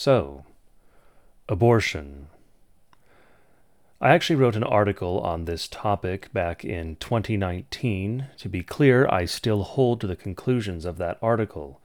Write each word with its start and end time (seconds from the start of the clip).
So, 0.00 0.44
abortion. 1.48 2.28
I 4.00 4.10
actually 4.10 4.36
wrote 4.36 4.54
an 4.54 4.62
article 4.62 5.18
on 5.18 5.44
this 5.44 5.66
topic 5.66 6.32
back 6.32 6.64
in 6.64 6.94
2019. 7.00 8.28
To 8.36 8.48
be 8.48 8.62
clear, 8.62 9.08
I 9.10 9.24
still 9.24 9.64
hold 9.64 10.00
to 10.00 10.06
the 10.06 10.14
conclusions 10.14 10.84
of 10.84 10.98
that 10.98 11.18
article. 11.20 11.80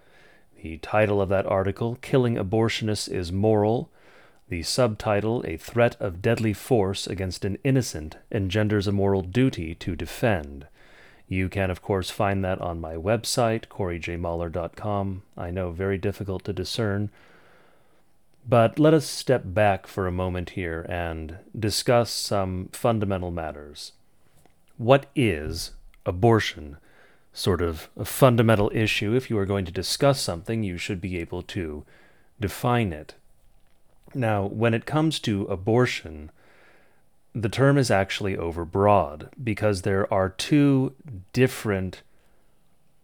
The 0.62 0.78
title 0.78 1.22
of 1.22 1.30
that 1.30 1.48
article, 1.48 1.98
Killing 2.04 2.36
Abortionists 2.36 3.12
is 3.12 3.32
Moral. 3.32 3.90
The 4.48 4.62
subtitle, 4.62 5.44
A 5.48 5.58
Threat 5.58 6.00
of 6.00 6.22
Deadly 6.22 6.54
Force 6.54 7.08
Against 7.08 7.44
an 7.44 7.58
Innocent 7.64 8.18
Engenders 8.32 8.86
a 8.86 8.92
Moral 8.92 9.24
Duty 9.24 9.74
to 9.74 9.96
Defend. 9.96 10.68
You 11.28 11.50
can, 11.50 11.72
of 11.72 11.82
course, 11.82 12.12
find 12.12 12.46
that 12.46 12.62
on 12.62 12.80
my 12.80 12.94
website, 12.94 13.70
coryjmahler.com. 13.70 15.24
I 15.36 15.50
know, 15.50 15.72
very 15.72 15.98
difficult 15.98 16.44
to 16.44 16.54
discern 16.54 17.10
but 18.48 18.78
let 18.78 18.94
us 18.94 19.06
step 19.06 19.44
back 19.46 19.88
for 19.88 20.08
a 20.08 20.12
moment 20.12 20.52
here 20.52 20.86
and 20.90 21.38
discuss 21.58 22.12
some 22.12 22.70
fundamental 22.72 23.32
matters. 23.32 23.94
What 24.78 25.06
is 25.16 25.72
abortion? 26.06 26.78
Sort 27.34 27.62
of 27.62 27.90
a 27.98 28.06
fundamental 28.06 28.70
issue. 28.74 29.16
If 29.16 29.30
you 29.30 29.38
are 29.38 29.46
going 29.46 29.66
to 29.66 29.72
discuss 29.72 30.20
something, 30.20 30.64
you 30.64 30.78
should 30.78 31.00
be 31.00 31.18
able 31.18 31.42
to 31.44 31.86
define 32.40 32.92
it. 32.92 33.16
Now, 34.14 34.46
when 34.46 34.74
it 34.74 34.86
comes 34.86 35.20
to 35.22 35.44
abortion, 35.46 36.30
the 37.34 37.50
term 37.50 37.78
is 37.78 37.90
actually 37.90 38.36
overbroad 38.36 39.30
because 39.44 39.82
there 39.82 40.12
are 40.14 40.30
two 40.30 40.94
different, 41.32 42.04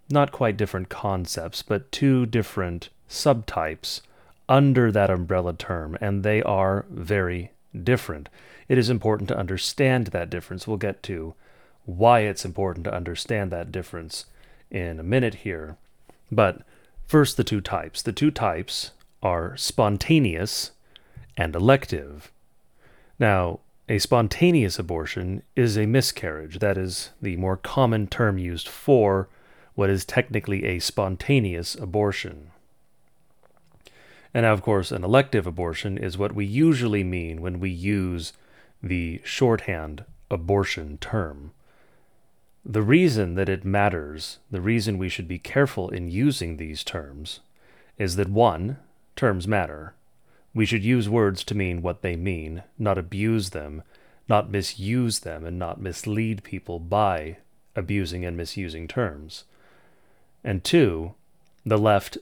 not 0.09 0.31
quite 0.31 0.57
different 0.57 0.89
concepts, 0.89 1.63
but 1.63 1.91
two 1.91 2.25
different 2.27 2.89
subtypes 3.09 4.01
under 4.49 4.91
that 4.91 5.11
umbrella 5.11 5.53
term, 5.53 5.97
and 6.01 6.23
they 6.23 6.41
are 6.41 6.85
very 6.89 7.51
different. 7.83 8.27
It 8.67 8.77
is 8.77 8.89
important 8.89 9.29
to 9.29 9.37
understand 9.37 10.07
that 10.07 10.29
difference. 10.29 10.67
We'll 10.67 10.77
get 10.77 11.01
to 11.03 11.35
why 11.85 12.21
it's 12.21 12.43
important 12.43 12.83
to 12.85 12.93
understand 12.93 13.51
that 13.51 13.71
difference 13.71 14.25
in 14.69 14.99
a 14.99 15.03
minute 15.03 15.35
here. 15.35 15.77
But 16.31 16.63
first, 17.07 17.37
the 17.37 17.43
two 17.43 17.61
types. 17.61 18.01
The 18.01 18.11
two 18.11 18.31
types 18.31 18.91
are 19.23 19.55
spontaneous 19.55 20.71
and 21.37 21.55
elective. 21.55 22.31
Now, 23.19 23.59
a 23.87 23.97
spontaneous 23.97 24.77
abortion 24.77 25.41
is 25.55 25.77
a 25.77 25.87
miscarriage. 25.87 26.59
That 26.59 26.77
is 26.77 27.09
the 27.21 27.37
more 27.37 27.57
common 27.57 28.07
term 28.07 28.37
used 28.37 28.67
for 28.67 29.29
what 29.73 29.89
is 29.89 30.05
technically 30.05 30.65
a 30.65 30.79
spontaneous 30.79 31.75
abortion. 31.75 32.51
And 34.33 34.43
now, 34.43 34.53
of 34.53 34.61
course, 34.61 34.91
an 34.91 35.03
elective 35.03 35.47
abortion 35.47 35.97
is 35.97 36.17
what 36.17 36.35
we 36.35 36.45
usually 36.45 37.03
mean 37.03 37.41
when 37.41 37.59
we 37.59 37.69
use 37.69 38.33
the 38.81 39.21
shorthand 39.23 40.05
abortion 40.29 40.97
term. 40.99 41.51
The 42.63 42.83
reason 42.83 43.35
that 43.35 43.49
it 43.49 43.65
matters, 43.65 44.37
the 44.51 44.61
reason 44.61 44.97
we 44.97 45.09
should 45.09 45.27
be 45.27 45.39
careful 45.39 45.89
in 45.89 46.11
using 46.11 46.57
these 46.57 46.83
terms, 46.83 47.39
is 47.97 48.15
that 48.17 48.29
one, 48.29 48.77
terms 49.15 49.47
matter. 49.47 49.93
We 50.53 50.65
should 50.65 50.83
use 50.83 51.09
words 51.09 51.43
to 51.45 51.55
mean 51.55 51.81
what 51.81 52.01
they 52.01 52.15
mean, 52.15 52.63
not 52.77 52.97
abuse 52.97 53.49
them, 53.49 53.83
not 54.27 54.51
misuse 54.51 55.19
them, 55.19 55.45
and 55.45 55.57
not 55.57 55.81
mislead 55.81 56.43
people 56.43 56.79
by 56.79 57.37
abusing 57.75 58.23
and 58.25 58.37
misusing 58.37 58.87
terms. 58.87 59.45
And 60.43 60.63
two, 60.63 61.15
the 61.65 61.77
left 61.77 62.17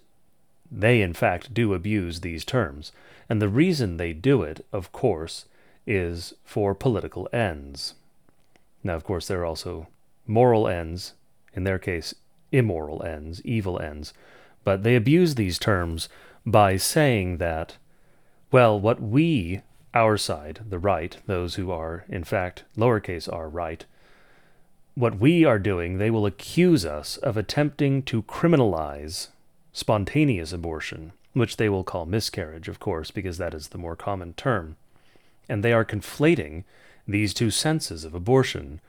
they, 0.72 1.02
in 1.02 1.14
fact, 1.14 1.54
do 1.54 1.73
abuse 1.73 2.22
these 2.22 2.46
terms, 2.46 2.92
and 3.30 3.42
the 3.42 3.50
reason 3.50 3.98
they 3.98 4.14
do 4.14 4.42
it, 4.44 4.66
of 4.72 4.92
course, 4.92 5.46
is 5.86 6.34
for 6.44 6.76
political 6.76 7.30
ends. 7.32 7.94
Now, 8.84 8.95
of 8.95 9.04
course, 9.04 9.28
there 9.28 9.42
are 9.42 9.45
also 9.45 9.88
moral 10.26 10.67
ends, 10.67 11.14
in 11.54 11.64
their 11.64 11.80
case, 11.80 12.14
immoral 12.52 13.04
ends, 13.04 13.42
evil 13.44 13.80
ends, 13.80 14.14
but 14.64 14.83
they 14.83 14.95
abuse 14.95 15.36
these 15.36 15.60
terms 15.60 16.10
by 16.45 16.77
saying 16.77 17.38
that, 17.38 17.77
well, 18.52 18.80
what 18.80 19.02
we, 19.02 19.61
our 19.94 20.17
side, 20.17 20.61
the 20.67 20.80
right, 20.80 21.17
those 21.26 21.56
who 21.56 21.72
are, 21.72 22.06
in 22.08 22.23
fact, 22.23 22.64
lowercase 22.77 23.32
r 23.32 23.50
right, 23.50 23.86
what 24.95 25.20
we 25.20 25.45
are 25.45 25.60
doing, 25.60 25.98
they 25.98 26.10
will 26.10 26.26
accuse 26.26 26.86
us 26.86 27.17
of 27.17 27.38
attempting 27.38 28.02
to 28.04 28.23
criminalize 28.23 29.27
spontaneous 29.77 30.52
abortion, 30.52 31.11
which 31.33 31.58
they 31.58 31.70
will 31.70 31.83
call 31.83 32.08
miscarriage, 32.08 32.67
of 32.67 32.80
course, 32.80 33.11
because 33.11 33.38
that 33.38 33.54
is 33.54 33.67
the 33.67 33.77
more 33.77 33.95
common 33.95 34.33
term. 34.33 34.76
And 35.48 35.64
they 35.64 35.71
are 35.71 35.86
conflating 35.86 36.64
these 37.08 37.32
two 37.32 37.52
senses 37.52 38.04
of 38.04 38.15
abortion 38.15 38.82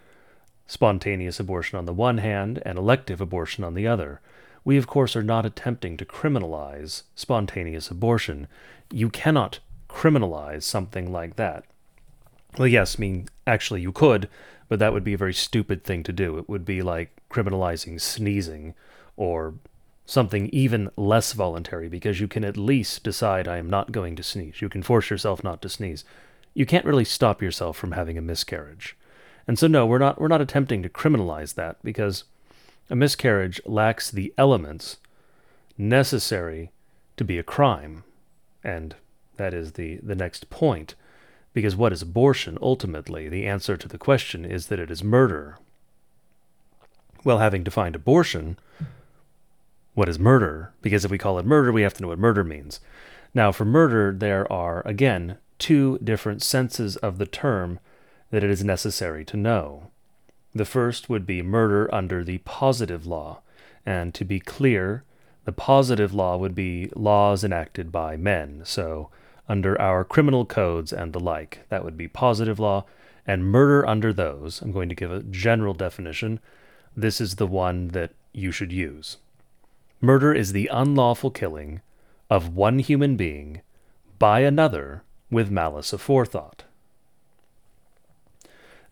spontaneous 0.66 1.38
abortion 1.38 1.78
on 1.78 1.84
the 1.84 1.92
one 1.92 2.18
hand 2.18 2.62
and 2.64 2.78
elective 2.78 3.20
abortion 3.20 3.64
on 3.64 3.74
the 3.74 3.86
other. 3.86 4.22
We, 4.64 4.78
of 4.78 4.86
course, 4.86 5.14
are 5.14 5.22
not 5.22 5.44
attempting 5.44 5.98
to 5.98 6.06
criminalize 6.06 7.02
spontaneous 7.14 7.90
abortion. 7.90 8.48
You 8.90 9.10
cannot 9.10 9.58
criminalize 9.90 10.62
something 10.62 11.12
like 11.12 11.36
that. 11.36 11.64
Well, 12.56 12.66
yes, 12.66 12.96
I 12.98 13.00
mean, 13.00 13.28
actually, 13.46 13.82
you 13.82 13.92
could, 13.92 14.28
but 14.68 14.78
that 14.78 14.94
would 14.94 15.04
be 15.04 15.14
a 15.14 15.18
very 15.18 15.34
stupid 15.34 15.84
thing 15.84 16.02
to 16.04 16.12
do. 16.12 16.38
It 16.38 16.48
would 16.48 16.64
be 16.64 16.80
like 16.80 17.10
criminalizing 17.30 18.00
sneezing 18.00 18.74
or 19.16 19.54
something 20.08 20.48
even 20.48 20.88
less 20.96 21.34
voluntary 21.34 21.86
because 21.86 22.18
you 22.18 22.26
can 22.26 22.42
at 22.42 22.56
least 22.56 23.04
decide 23.04 23.46
I 23.46 23.58
am 23.58 23.68
not 23.68 23.92
going 23.92 24.16
to 24.16 24.22
sneeze. 24.22 24.62
You 24.62 24.70
can 24.70 24.82
force 24.82 25.10
yourself 25.10 25.44
not 25.44 25.60
to 25.60 25.68
sneeze. 25.68 26.02
You 26.54 26.64
can't 26.64 26.86
really 26.86 27.04
stop 27.04 27.42
yourself 27.42 27.76
from 27.76 27.92
having 27.92 28.16
a 28.16 28.22
miscarriage. 28.22 28.96
And 29.46 29.58
so 29.58 29.66
no, 29.66 29.84
we're 29.84 29.98
not 29.98 30.18
we're 30.18 30.28
not 30.28 30.40
attempting 30.40 30.82
to 30.82 30.88
criminalize 30.88 31.54
that 31.56 31.76
because 31.82 32.24
a 32.88 32.96
miscarriage 32.96 33.60
lacks 33.66 34.10
the 34.10 34.32
elements 34.38 34.96
necessary 35.76 36.70
to 37.18 37.24
be 37.24 37.38
a 37.38 37.42
crime. 37.42 38.02
And 38.64 38.96
that 39.36 39.52
is 39.52 39.72
the, 39.72 39.96
the 40.02 40.14
next 40.14 40.48
point. 40.48 40.94
Because 41.52 41.76
what 41.76 41.92
is 41.92 42.00
abortion 42.00 42.56
ultimately? 42.62 43.28
The 43.28 43.46
answer 43.46 43.76
to 43.76 43.88
the 43.88 43.98
question 43.98 44.46
is 44.46 44.68
that 44.68 44.78
it 44.78 44.90
is 44.90 45.04
murder. 45.04 45.58
Well, 47.24 47.38
having 47.38 47.62
defined 47.62 47.94
abortion, 47.94 48.58
what 49.98 50.08
is 50.08 50.16
murder, 50.16 50.72
because 50.80 51.04
if 51.04 51.10
we 51.10 51.18
call 51.18 51.40
it 51.40 51.44
murder, 51.44 51.72
we 51.72 51.82
have 51.82 51.92
to 51.92 52.02
know 52.02 52.08
what 52.08 52.20
murder 52.20 52.44
means. 52.44 52.78
Now, 53.34 53.50
for 53.50 53.64
murder, 53.64 54.14
there 54.16 54.50
are, 54.50 54.80
again, 54.86 55.38
two 55.58 55.98
different 55.98 56.40
senses 56.40 56.94
of 56.98 57.18
the 57.18 57.26
term 57.26 57.80
that 58.30 58.44
it 58.44 58.48
is 58.48 58.62
necessary 58.62 59.24
to 59.24 59.36
know. 59.36 59.90
The 60.54 60.64
first 60.64 61.08
would 61.10 61.26
be 61.26 61.42
murder 61.42 61.92
under 61.92 62.22
the 62.22 62.38
positive 62.38 63.06
law, 63.06 63.40
and 63.84 64.14
to 64.14 64.24
be 64.24 64.38
clear, 64.38 65.02
the 65.44 65.50
positive 65.50 66.14
law 66.14 66.36
would 66.36 66.54
be 66.54 66.92
laws 66.94 67.42
enacted 67.42 67.90
by 67.90 68.16
men, 68.16 68.62
so 68.64 69.10
under 69.48 69.80
our 69.82 70.04
criminal 70.04 70.46
codes 70.46 70.92
and 70.92 71.12
the 71.12 71.18
like. 71.18 71.66
That 71.70 71.82
would 71.82 71.96
be 71.96 72.06
positive 72.06 72.60
law, 72.60 72.84
and 73.26 73.44
murder 73.44 73.84
under 73.84 74.12
those, 74.12 74.62
I'm 74.62 74.70
going 74.70 74.90
to 74.90 74.94
give 74.94 75.10
a 75.10 75.24
general 75.24 75.74
definition. 75.74 76.38
This 76.96 77.20
is 77.20 77.34
the 77.34 77.48
one 77.48 77.88
that 77.88 78.12
you 78.32 78.52
should 78.52 78.70
use. 78.70 79.16
Murder 80.00 80.32
is 80.32 80.52
the 80.52 80.68
unlawful 80.72 81.30
killing 81.30 81.80
of 82.30 82.54
one 82.54 82.78
human 82.78 83.16
being 83.16 83.62
by 84.18 84.40
another 84.40 85.02
with 85.30 85.50
malice 85.50 85.92
aforethought. 85.92 86.60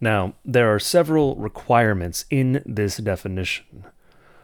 Now, 0.01 0.35
there 0.45 0.75
are 0.75 0.79
several 0.79 1.37
requirements 1.37 2.27
in 2.29 2.63
this 2.67 2.99
definition. 2.99 3.85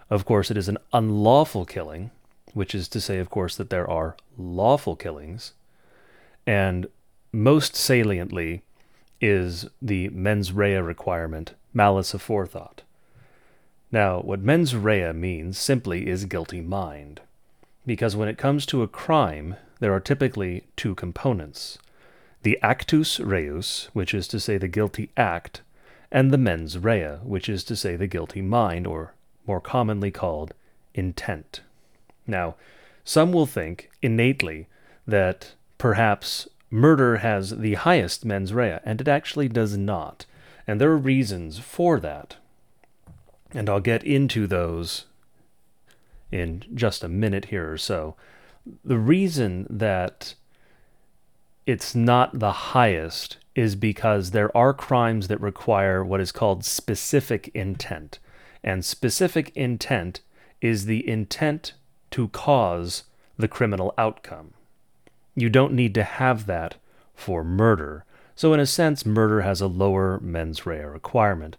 Of 0.09 0.25
course, 0.25 0.51
it 0.51 0.57
is 0.57 0.69
an 0.69 0.79
unlawful 0.93 1.65
killing, 1.65 2.11
which 2.55 2.75
is 2.75 2.89
to 2.89 3.01
say, 3.01 3.19
of 3.19 3.29
course, 3.29 3.57
that 3.57 3.71
there 3.71 3.89
are 3.89 4.17
lawful 4.39 4.97
killings. 4.97 5.53
And 6.47 6.87
most 7.33 7.75
saliently 7.75 8.63
is 9.21 9.67
the 9.81 10.09
mens 10.11 10.53
rea 10.53 10.77
requirement, 10.77 11.55
malice 11.75 12.13
aforethought. 12.13 12.82
Now, 13.93 14.21
what 14.21 14.41
mens 14.41 14.75
rea 14.75 15.13
means 15.13 15.59
simply 15.59 16.09
is 16.09 16.25
guilty 16.25 16.63
mind. 16.63 17.21
Because 17.85 18.17
when 18.17 18.29
it 18.29 18.39
comes 18.39 18.65
to 18.67 18.83
a 18.83 18.89
crime, 18.89 19.57
there 19.81 19.93
are 19.93 20.01
typically 20.01 20.65
two 20.77 20.95
components 20.95 21.79
the 22.43 22.59
actus 22.61 23.21
reus, 23.21 23.89
which 23.93 24.13
is 24.13 24.27
to 24.27 24.41
say 24.41 24.59
the 24.59 24.67
guilty 24.67 25.11
act, 25.17 25.61
and 26.11 26.33
the 26.33 26.39
mens 26.39 26.77
rea, 26.77 27.19
which 27.23 27.49
is 27.49 27.63
to 27.63 27.77
say 27.77 27.95
the 27.95 28.09
guilty 28.09 28.43
mind, 28.43 28.85
or 28.85 29.15
more 29.47 29.61
commonly 29.61 30.11
called 30.11 30.53
intent. 30.93 31.61
Now, 32.27 32.57
some 33.05 33.33
will 33.33 33.47
think 33.47 33.91
innately 34.01 34.67
that 35.07 35.53
perhaps 35.79 36.49
murder 36.69 37.19
has 37.19 37.59
the 37.59 37.75
highest 37.75 38.25
mens 38.25 38.53
rea, 38.53 38.81
and 38.85 39.01
it 39.01 39.07
actually 39.07 39.49
does 39.49 39.77
not. 39.77 40.27
And 40.67 40.81
there 40.81 40.91
are 40.91 40.99
reasons 40.99 41.61
for 41.61 42.01
that. 42.01 42.37
And 43.55 43.69
I'll 43.69 43.81
get 43.81 44.05
into 44.05 44.47
those 44.47 45.07
in 46.31 46.65
just 46.75 47.05
a 47.05 47.09
minute 47.09 47.47
here 47.47 47.71
or 47.71 47.79
so. 47.79 48.17
The 48.85 48.99
reason 48.99 49.67
that 49.69 50.35
it's 51.67 51.95
not 51.95 52.39
the 52.39 52.53
highest 52.53 53.37
is 53.55 53.77
because 53.77 54.31
there 54.31 54.57
are 54.57 54.73
crimes 54.73 55.29
that 55.29 55.41
require 55.41 56.05
what 56.05 56.21
is 56.21 56.33
called 56.33 56.65
specific 56.65 57.51
intent. 57.55 58.19
And 58.65 58.85
specific 58.85 59.53
intent 59.55 60.21
is 60.61 60.87
the 60.87 61.07
intent 61.07 61.75
to 62.13 62.29
cause 62.29 63.05
the 63.37 63.49
criminal 63.49 63.93
outcome. 63.99 64.55
You 65.35 65.51
don't 65.51 65.73
need 65.73 65.95
to 65.95 66.05
have 66.05 66.47
that 66.47 66.77
for 67.15 67.45
murder. 67.45 68.05
So, 68.35 68.55
in 68.55 68.61
a 68.61 68.67
sense, 68.67 69.05
murder 69.05 69.43
has 69.43 69.61
a 69.61 69.67
lower 69.67 70.19
mens 70.21 70.65
rea 70.65 70.85
requirement. 70.85 71.57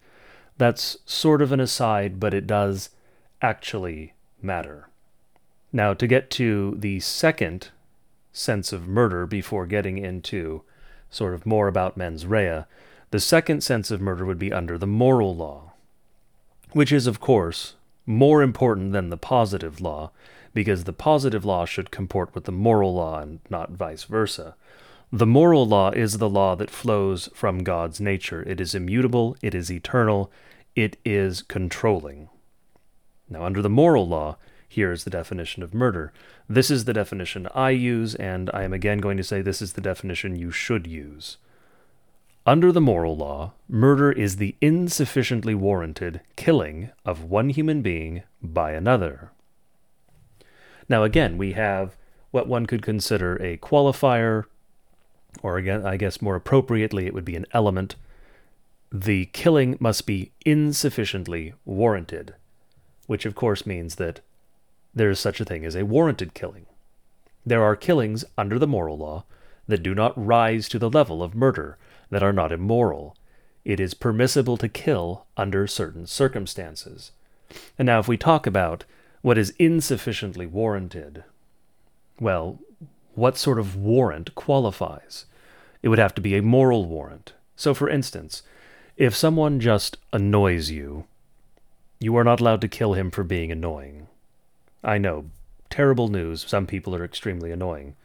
That's 0.57 0.97
sort 1.05 1.41
of 1.41 1.51
an 1.51 1.59
aside, 1.59 2.19
but 2.19 2.33
it 2.33 2.47
does 2.47 2.89
actually 3.41 4.13
matter. 4.41 4.87
Now, 5.71 5.93
to 5.93 6.07
get 6.07 6.29
to 6.31 6.75
the 6.77 6.99
second 6.99 7.69
sense 8.31 8.71
of 8.71 8.87
murder 8.87 9.25
before 9.25 9.65
getting 9.65 9.97
into 9.97 10.61
sort 11.09 11.33
of 11.33 11.45
more 11.45 11.67
about 11.67 11.97
mens 11.97 12.25
rea, 12.25 12.65
the 13.11 13.19
second 13.19 13.61
sense 13.61 13.91
of 13.91 14.01
murder 14.01 14.25
would 14.25 14.39
be 14.39 14.53
under 14.53 14.77
the 14.77 14.87
moral 14.87 15.35
law, 15.35 15.73
which 16.71 16.91
is, 16.91 17.07
of 17.07 17.19
course, 17.19 17.75
more 18.05 18.41
important 18.41 18.91
than 18.91 19.09
the 19.09 19.17
positive 19.17 19.79
law, 19.79 20.11
because 20.53 20.83
the 20.83 20.93
positive 20.93 21.45
law 21.45 21.65
should 21.65 21.91
comport 21.91 22.33
with 22.33 22.45
the 22.45 22.51
moral 22.51 22.93
law 22.95 23.19
and 23.19 23.39
not 23.49 23.71
vice 23.71 24.03
versa. 24.03 24.55
The 25.15 25.27
moral 25.27 25.67
law 25.67 25.91
is 25.91 26.17
the 26.17 26.27
law 26.27 26.55
that 26.55 26.71
flows 26.71 27.29
from 27.35 27.63
God's 27.63 28.01
nature. 28.01 28.41
It 28.47 28.59
is 28.59 28.73
immutable, 28.73 29.37
it 29.43 29.53
is 29.53 29.71
eternal, 29.71 30.31
it 30.75 30.97
is 31.05 31.43
controlling. 31.43 32.29
Now, 33.29 33.43
under 33.43 33.61
the 33.61 33.69
moral 33.69 34.07
law, 34.07 34.37
here 34.67 34.91
is 34.91 35.03
the 35.03 35.11
definition 35.11 35.61
of 35.61 35.71
murder. 35.71 36.11
This 36.49 36.71
is 36.71 36.85
the 36.85 36.93
definition 36.93 37.47
I 37.53 37.69
use, 37.69 38.15
and 38.15 38.49
I 38.55 38.63
am 38.63 38.73
again 38.73 38.97
going 38.97 39.17
to 39.17 39.23
say 39.23 39.43
this 39.43 39.61
is 39.61 39.73
the 39.73 39.81
definition 39.81 40.35
you 40.35 40.49
should 40.49 40.87
use. 40.87 41.37
Under 42.47 42.71
the 42.71 42.81
moral 42.81 43.15
law, 43.15 43.53
murder 43.69 44.11
is 44.11 44.37
the 44.37 44.55
insufficiently 44.61 45.53
warranted 45.53 46.21
killing 46.35 46.89
of 47.05 47.25
one 47.25 47.49
human 47.49 47.83
being 47.83 48.23
by 48.41 48.71
another. 48.71 49.29
Now, 50.89 51.03
again, 51.03 51.37
we 51.37 51.53
have 51.53 51.95
what 52.31 52.47
one 52.47 52.65
could 52.65 52.81
consider 52.81 53.35
a 53.35 53.57
qualifier 53.57 54.45
or 55.41 55.57
again, 55.57 55.85
I 55.85 55.97
guess 55.97 56.21
more 56.21 56.35
appropriately, 56.35 57.05
it 57.05 57.13
would 57.13 57.25
be 57.25 57.35
an 57.35 57.45
element. 57.51 57.95
The 58.91 59.25
killing 59.27 59.77
must 59.79 60.05
be 60.05 60.31
insufficiently 60.45 61.53
warranted, 61.65 62.35
which 63.07 63.25
of 63.25 63.35
course 63.35 63.65
means 63.65 63.95
that 63.95 64.21
there 64.93 65.09
is 65.09 65.19
such 65.19 65.41
a 65.41 65.45
thing 65.45 65.65
as 65.65 65.75
a 65.75 65.85
warranted 65.85 66.33
killing. 66.33 66.65
There 67.45 67.63
are 67.63 67.75
killings 67.75 68.23
under 68.37 68.59
the 68.59 68.67
moral 68.67 68.97
law 68.97 69.25
that 69.67 69.83
do 69.83 69.95
not 69.95 70.13
rise 70.15 70.69
to 70.69 70.79
the 70.79 70.89
level 70.89 71.23
of 71.23 71.35
murder, 71.35 71.77
that 72.09 72.23
are 72.23 72.33
not 72.33 72.51
immoral. 72.51 73.15
It 73.65 73.79
is 73.79 73.93
permissible 73.93 74.57
to 74.57 74.69
kill 74.69 75.25
under 75.35 75.65
certain 75.67 76.05
circumstances. 76.05 77.11
And 77.77 77.85
now, 77.85 77.99
if 77.99 78.07
we 78.07 78.17
talk 78.17 78.45
about 78.45 78.85
what 79.21 79.37
is 79.37 79.53
insufficiently 79.57 80.45
warranted, 80.45 81.23
well, 82.19 82.59
what 83.15 83.37
sort 83.37 83.59
of 83.59 83.75
warrant 83.75 84.35
qualifies? 84.35 85.25
It 85.81 85.89
would 85.89 85.99
have 85.99 86.15
to 86.15 86.21
be 86.21 86.35
a 86.35 86.41
moral 86.41 86.85
warrant. 86.85 87.33
So, 87.55 87.73
for 87.73 87.89
instance, 87.89 88.41
if 88.97 89.15
someone 89.15 89.59
just 89.59 89.97
annoys 90.11 90.69
you, 90.71 91.05
you 91.99 92.15
are 92.17 92.23
not 92.23 92.39
allowed 92.39 92.61
to 92.61 92.67
kill 92.67 92.93
him 92.93 93.11
for 93.11 93.23
being 93.23 93.51
annoying. 93.51 94.07
I 94.83 94.97
know, 94.97 95.25
terrible 95.69 96.07
news, 96.07 96.45
some 96.47 96.67
people 96.67 96.95
are 96.95 97.05
extremely 97.05 97.51
annoying. 97.51 97.95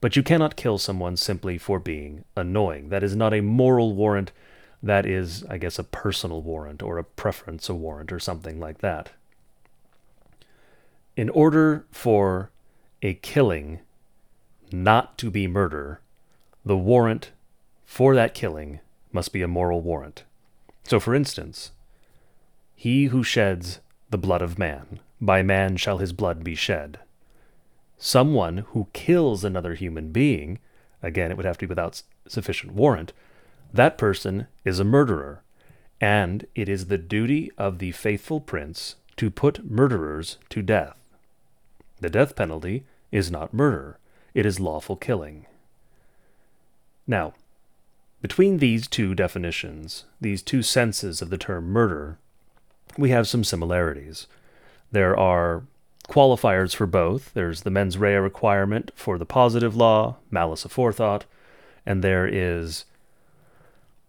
But 0.00 0.16
you 0.16 0.22
cannot 0.22 0.56
kill 0.56 0.78
someone 0.78 1.16
simply 1.16 1.56
for 1.56 1.78
being 1.78 2.24
annoying. 2.36 2.90
That 2.90 3.02
is 3.02 3.16
not 3.16 3.32
a 3.32 3.40
moral 3.40 3.94
warrant. 3.94 4.32
That 4.82 5.06
is, 5.06 5.44
I 5.48 5.56
guess, 5.56 5.78
a 5.78 5.84
personal 5.84 6.42
warrant 6.42 6.82
or 6.82 6.98
a 6.98 7.04
preference 7.04 7.68
a 7.68 7.74
warrant 7.74 8.12
or 8.12 8.18
something 8.18 8.60
like 8.60 8.78
that. 8.78 9.12
In 11.16 11.30
order 11.30 11.86
for 11.90 12.50
a 13.00 13.14
killing 13.14 13.80
not 14.82 15.16
to 15.18 15.30
be 15.30 15.46
murder, 15.46 16.00
the 16.64 16.76
warrant 16.76 17.30
for 17.84 18.14
that 18.14 18.34
killing 18.34 18.80
must 19.12 19.32
be 19.32 19.42
a 19.42 19.48
moral 19.48 19.80
warrant. 19.80 20.24
So, 20.84 20.98
for 20.98 21.14
instance, 21.14 21.70
he 22.74 23.06
who 23.06 23.22
sheds 23.22 23.80
the 24.10 24.18
blood 24.18 24.42
of 24.42 24.58
man, 24.58 25.00
by 25.20 25.42
man 25.42 25.76
shall 25.76 25.98
his 25.98 26.12
blood 26.12 26.42
be 26.42 26.54
shed. 26.54 26.98
Someone 27.96 28.58
who 28.68 28.88
kills 28.92 29.44
another 29.44 29.74
human 29.74 30.10
being, 30.10 30.58
again, 31.02 31.30
it 31.30 31.36
would 31.36 31.46
have 31.46 31.58
to 31.58 31.66
be 31.66 31.70
without 31.70 32.02
sufficient 32.26 32.72
warrant, 32.72 33.12
that 33.72 33.96
person 33.96 34.46
is 34.64 34.78
a 34.78 34.84
murderer, 34.84 35.42
and 36.00 36.46
it 36.54 36.68
is 36.68 36.86
the 36.86 36.98
duty 36.98 37.50
of 37.56 37.78
the 37.78 37.92
faithful 37.92 38.40
prince 38.40 38.96
to 39.16 39.30
put 39.30 39.70
murderers 39.70 40.38
to 40.50 40.62
death. 40.62 40.96
The 42.00 42.10
death 42.10 42.36
penalty 42.36 42.84
is 43.10 43.30
not 43.30 43.54
murder, 43.54 43.98
it 44.34 44.44
is 44.44 44.60
lawful 44.60 44.96
killing. 44.96 45.46
Now, 47.06 47.34
between 48.20 48.58
these 48.58 48.88
two 48.88 49.14
definitions, 49.14 50.04
these 50.20 50.42
two 50.42 50.62
senses 50.62 51.22
of 51.22 51.30
the 51.30 51.38
term 51.38 51.66
murder, 51.66 52.18
we 52.96 53.10
have 53.10 53.28
some 53.28 53.44
similarities. 53.44 54.26
There 54.90 55.16
are 55.16 55.64
qualifiers 56.08 56.74
for 56.74 56.86
both. 56.86 57.32
There's 57.34 57.62
the 57.62 57.70
mens 57.70 57.98
rea 57.98 58.16
requirement 58.16 58.90
for 58.94 59.18
the 59.18 59.26
positive 59.26 59.76
law, 59.76 60.16
malice 60.30 60.64
aforethought, 60.64 61.22
and 61.84 62.02
there 62.02 62.26
is 62.26 62.84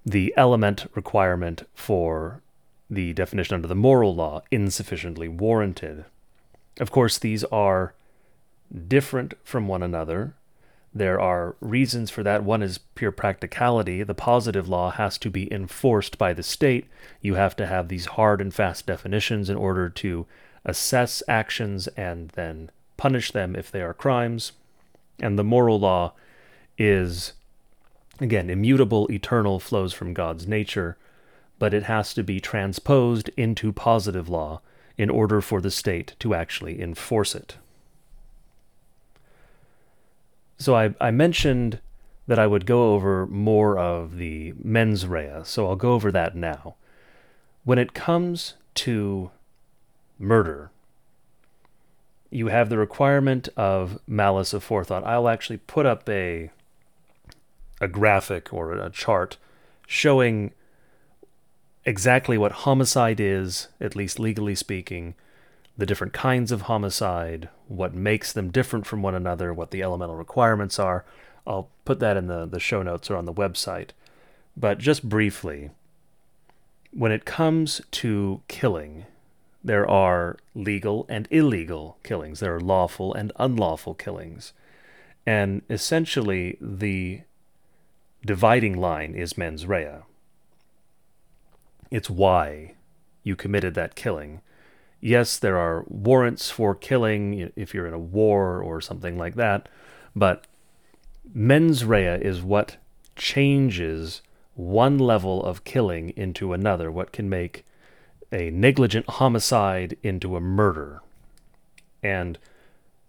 the 0.06 0.33
element 0.38 0.86
requirement 0.95 1.68
for 1.74 2.42
the 2.89 3.13
definition 3.13 3.56
under 3.56 3.68
the 3.68 3.75
moral 3.75 4.16
law, 4.16 4.44
insufficiently 4.51 5.27
warranted. 5.27 6.06
Of 6.80 6.92
course, 6.92 7.18
these 7.18 7.44
are 7.45 7.94
different 8.88 9.33
from 9.44 9.67
one 9.67 9.83
another. 9.83 10.33
There 10.94 11.19
are 11.19 11.57
reasons 11.59 12.09
for 12.09 12.23
that. 12.23 12.44
One 12.44 12.63
is 12.63 12.77
pure 12.77 13.12
practicality. 13.12 14.01
The 14.03 14.13
positive 14.13 14.69
law 14.69 14.91
has 14.91 15.17
to 15.19 15.29
be 15.29 15.51
enforced 15.51 16.17
by 16.17 16.31
the 16.31 16.41
state. 16.44 16.85
You 17.21 17.35
have 17.35 17.56
to 17.57 17.65
have 17.67 17.89
these 17.89 18.06
hard 18.06 18.39
and 18.39 18.53
fast 18.53 18.85
definitions 18.85 19.50
in 19.50 19.57
order 19.57 19.89
to 19.89 20.25
assess 20.63 21.21
actions 21.27 21.88
and 21.89 22.29
then 22.29 22.71
punish 22.95 23.31
them 23.31 23.57
if 23.57 23.69
they 23.69 23.81
are 23.81 23.94
crimes. 23.94 24.53
And 25.19 25.38
the 25.38 25.44
moral 25.44 25.79
law 25.79 26.13
is, 26.77 27.33
again, 28.22 28.50
immutable, 28.50 29.12
eternal, 29.12 29.60
flows 29.60 29.93
from 29.93 30.13
God's 30.13 30.48
nature, 30.48 30.98
but 31.60 31.74
it 31.74 31.84
has 31.84 32.13
to 32.13 32.24
be 32.24 32.39
transposed 32.39 33.29
into 33.36 33.74
positive 33.74 34.29
law 34.29 34.62
in 34.98 35.10
order 35.10 35.41
for 35.41 35.60
the 35.60 35.72
state 35.72 36.15
to 36.19 36.34
actually 36.34 36.81
enforce 36.81 37.36
it. 37.36 37.57
So 40.57 40.75
I, 40.75 40.93
I 41.00 41.12
mentioned 41.12 41.79
that 42.27 42.39
I 42.39 42.47
would 42.47 42.65
go 42.65 42.93
over 42.93 43.27
more 43.27 43.77
of 43.77 44.17
the 44.17 44.53
mens 44.63 45.05
rea, 45.05 45.41
so 45.43 45.67
I'll 45.67 45.75
go 45.75 45.93
over 45.93 46.12
that 46.12 46.35
now. 46.35 46.75
When 47.63 47.77
it 47.77 47.93
comes 47.93 48.55
to 48.75 49.31
murder, 50.17 50.71
you 52.29 52.47
have 52.47 52.69
the 52.69 52.77
requirement 52.77 53.50
of 53.55 54.00
malice 54.07 54.53
aforethought. 54.53 55.05
I'll 55.05 55.29
actually 55.29 55.57
put 55.57 55.85
up 55.85 56.09
a 56.09 56.51
a 57.81 57.88
graphic 57.88 58.53
or 58.53 58.74
a 58.74 58.89
chart 58.89 59.38
showing 59.85 60.53
exactly 61.83 62.38
what 62.38 62.51
homicide 62.51 63.19
is, 63.19 63.67
at 63.79 63.95
least 63.95 64.19
legally 64.19 64.55
speaking, 64.55 65.13
the 65.77 65.86
different 65.86 66.13
kinds 66.13 66.51
of 66.51 66.63
homicide, 66.63 67.50
what 67.67 67.94
makes 67.94 68.32
them 68.32 68.51
different 68.51 68.86
from 68.86 69.01
one 69.01 69.15
another, 69.15 69.53
what 69.53 69.72
the 69.72 69.84
elemental 69.84 70.15
requirements 70.15 70.79
are. 70.79 71.05
I'll 71.46 71.70
put 71.84 72.00
that 72.00 72.17
in 72.17 72.27
the, 72.27 72.46
the 72.46 72.60
show 72.60 72.82
notes 72.82 73.10
or 73.10 73.17
on 73.17 73.25
the 73.25 73.34
website. 73.34 73.89
But 74.55 74.77
just 74.77 75.08
briefly, 75.08 75.72
when 76.91 77.12
it 77.12 77.25
comes 77.25 77.82
to 77.91 78.41
killing, 78.48 79.05
there 79.63 79.89
are 79.89 80.38
legal 80.53 81.05
and 81.10 81.27
illegal 81.29 81.98
killings. 82.03 82.39
There 82.39 82.55
are 82.55 82.62
lawful 82.62 83.13
and 83.13 83.34
unlawful 83.36 83.96
killings. 83.96 84.53
And 85.25 85.63
essentially, 85.70 86.58
the 86.62 87.22
dividing 88.25 88.77
line 88.77 89.13
is 89.13 89.38
mens 89.38 89.65
rea. 89.65 90.03
It's 91.91 92.10
why 92.10 92.75
you 93.24 93.36
committed 93.36 93.74
that 93.74 93.96
killing 93.96 94.41
yes, 95.05 95.38
there 95.38 95.57
are 95.57 95.85
warrants 95.88 96.50
for 96.50 96.74
killing 96.74 97.51
if 97.55 97.74
you're 97.75 97.85
in 97.85 97.93
a 97.93 98.00
war 98.00 98.59
or 98.59 98.81
something 98.81 99.19
like 99.19 99.35
that, 99.35 99.69
but 100.15 100.47
mens 101.31 101.85
rea 101.85 102.15
is 102.15 102.41
what 102.41 102.77
changes 103.15 104.24
one 104.55 104.97
level 104.97 105.43
of 105.43 105.63
killing 105.63 106.09
into 106.15 106.53
another, 106.53 106.91
what 106.91 107.12
can 107.12 107.29
make 107.29 107.63
a 108.31 108.50
negligent 108.50 109.07
homicide 109.07 109.95
into 110.01 110.35
a 110.35 110.41
murder. 110.41 111.01
And 112.01 112.39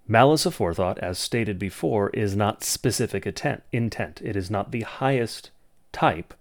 Malice 0.06 0.44
aforethought, 0.44 0.98
as 0.98 1.18
stated 1.18 1.58
before, 1.58 2.10
is 2.10 2.36
not 2.36 2.62
specific 2.62 3.26
intent. 3.26 3.62
intent. 3.72 4.20
It 4.22 4.36
is 4.36 4.50
not 4.50 4.70
the 4.70 4.82
highest 4.82 5.50
type 5.92 6.34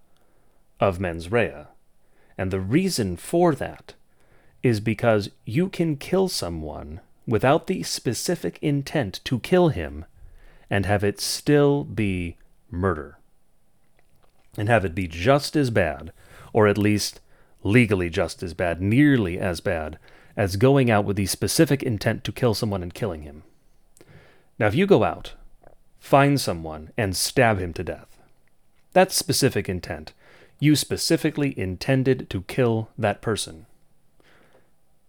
of 0.80 1.00
mens 1.00 1.32
rea. 1.32 1.64
And 2.36 2.50
the 2.50 2.60
reason 2.60 3.16
for 3.16 3.54
that 3.54 3.94
is 4.66 4.80
because 4.80 5.30
you 5.44 5.68
can 5.68 5.96
kill 5.96 6.26
someone 6.26 7.00
without 7.24 7.68
the 7.68 7.84
specific 7.84 8.58
intent 8.60 9.20
to 9.22 9.38
kill 9.38 9.68
him 9.68 10.04
and 10.68 10.84
have 10.84 11.04
it 11.04 11.20
still 11.20 11.84
be 11.84 12.36
murder. 12.68 13.16
And 14.58 14.68
have 14.68 14.84
it 14.84 14.92
be 14.92 15.06
just 15.06 15.54
as 15.54 15.70
bad, 15.70 16.12
or 16.52 16.66
at 16.66 16.76
least 16.76 17.20
legally 17.62 18.10
just 18.10 18.42
as 18.42 18.54
bad, 18.54 18.82
nearly 18.82 19.38
as 19.38 19.60
bad, 19.60 20.00
as 20.36 20.56
going 20.56 20.90
out 20.90 21.04
with 21.04 21.16
the 21.16 21.26
specific 21.26 21.84
intent 21.84 22.24
to 22.24 22.32
kill 22.32 22.52
someone 22.52 22.82
and 22.82 22.92
killing 22.92 23.22
him. 23.22 23.44
Now, 24.58 24.66
if 24.66 24.74
you 24.74 24.84
go 24.84 25.04
out, 25.04 25.34
find 26.00 26.40
someone, 26.40 26.90
and 26.96 27.16
stab 27.16 27.58
him 27.58 27.72
to 27.74 27.84
death, 27.84 28.18
that's 28.92 29.14
specific 29.14 29.68
intent. 29.68 30.12
You 30.58 30.74
specifically 30.74 31.56
intended 31.56 32.28
to 32.30 32.42
kill 32.42 32.88
that 32.98 33.22
person. 33.22 33.66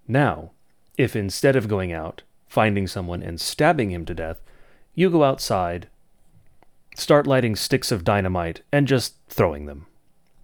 Now, 0.08 0.52
if 0.98 1.16
instead 1.16 1.56
of 1.56 1.68
going 1.68 1.92
out, 1.92 2.24
finding 2.48 2.88
someone, 2.88 3.22
and 3.22 3.40
stabbing 3.40 3.92
him 3.92 4.06
to 4.06 4.16
death, 4.16 4.42
you 4.96 5.10
go 5.10 5.24
outside, 5.24 5.88
start 6.96 7.28
lighting 7.28 7.56
sticks 7.56 7.92
of 7.92 8.04
dynamite, 8.04 8.62
and 8.72 8.88
just 8.88 9.16
throwing 9.30 9.66
them. 9.66 9.86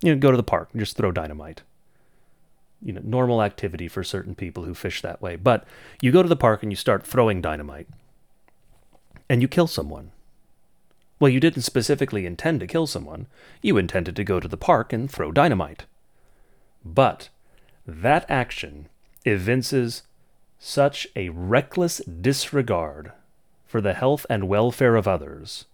You 0.02 0.14
know, 0.14 0.20
go 0.20 0.32
to 0.32 0.38
the 0.38 0.44
park 0.44 0.70
and 0.72 0.80
just 0.80 0.98
throw 0.98 1.12
dynamite. 1.12 1.62
You 2.82 2.94
know, 2.94 3.02
normal 3.04 3.42
activity 3.42 3.88
for 3.88 4.04
certain 4.04 4.36
people 4.36 4.66
who 4.66 4.74
fish 4.74 5.02
that 5.02 5.22
way. 5.22 5.38
But 5.38 5.66
you 6.02 6.12
go 6.12 6.22
to 6.22 6.30
the 6.30 6.36
park 6.36 6.62
and 6.62 6.72
you 6.72 6.76
start 6.76 7.08
throwing 7.08 7.42
dynamite, 7.42 7.88
and 9.30 9.42
you 9.42 9.48
kill 9.48 9.68
someone. 9.68 10.12
Well, 11.20 11.32
you 11.32 11.40
didn't 11.40 11.62
specifically 11.62 12.26
intend 12.26 12.60
to 12.60 12.68
kill 12.68 12.86
someone. 12.86 13.28
You 13.62 13.78
intended 13.78 14.18
to 14.18 14.26
go 14.26 14.42
to 14.42 14.48
the 14.48 14.58
park 14.58 14.92
and 14.92 15.10
throw 15.10 15.32
dynamite. 15.32 15.86
But 16.84 17.30
that 17.88 18.26
action 18.30 18.90
evinces 19.26 20.04
such 20.60 21.08
a 21.16 21.30
reckless 21.30 21.98
disregard 21.98 23.12
for 23.66 23.82
the 23.82 23.94
health 23.94 24.26
and 24.30 24.48
welfare 24.48 24.96
of 24.96 25.08
others 25.08 25.66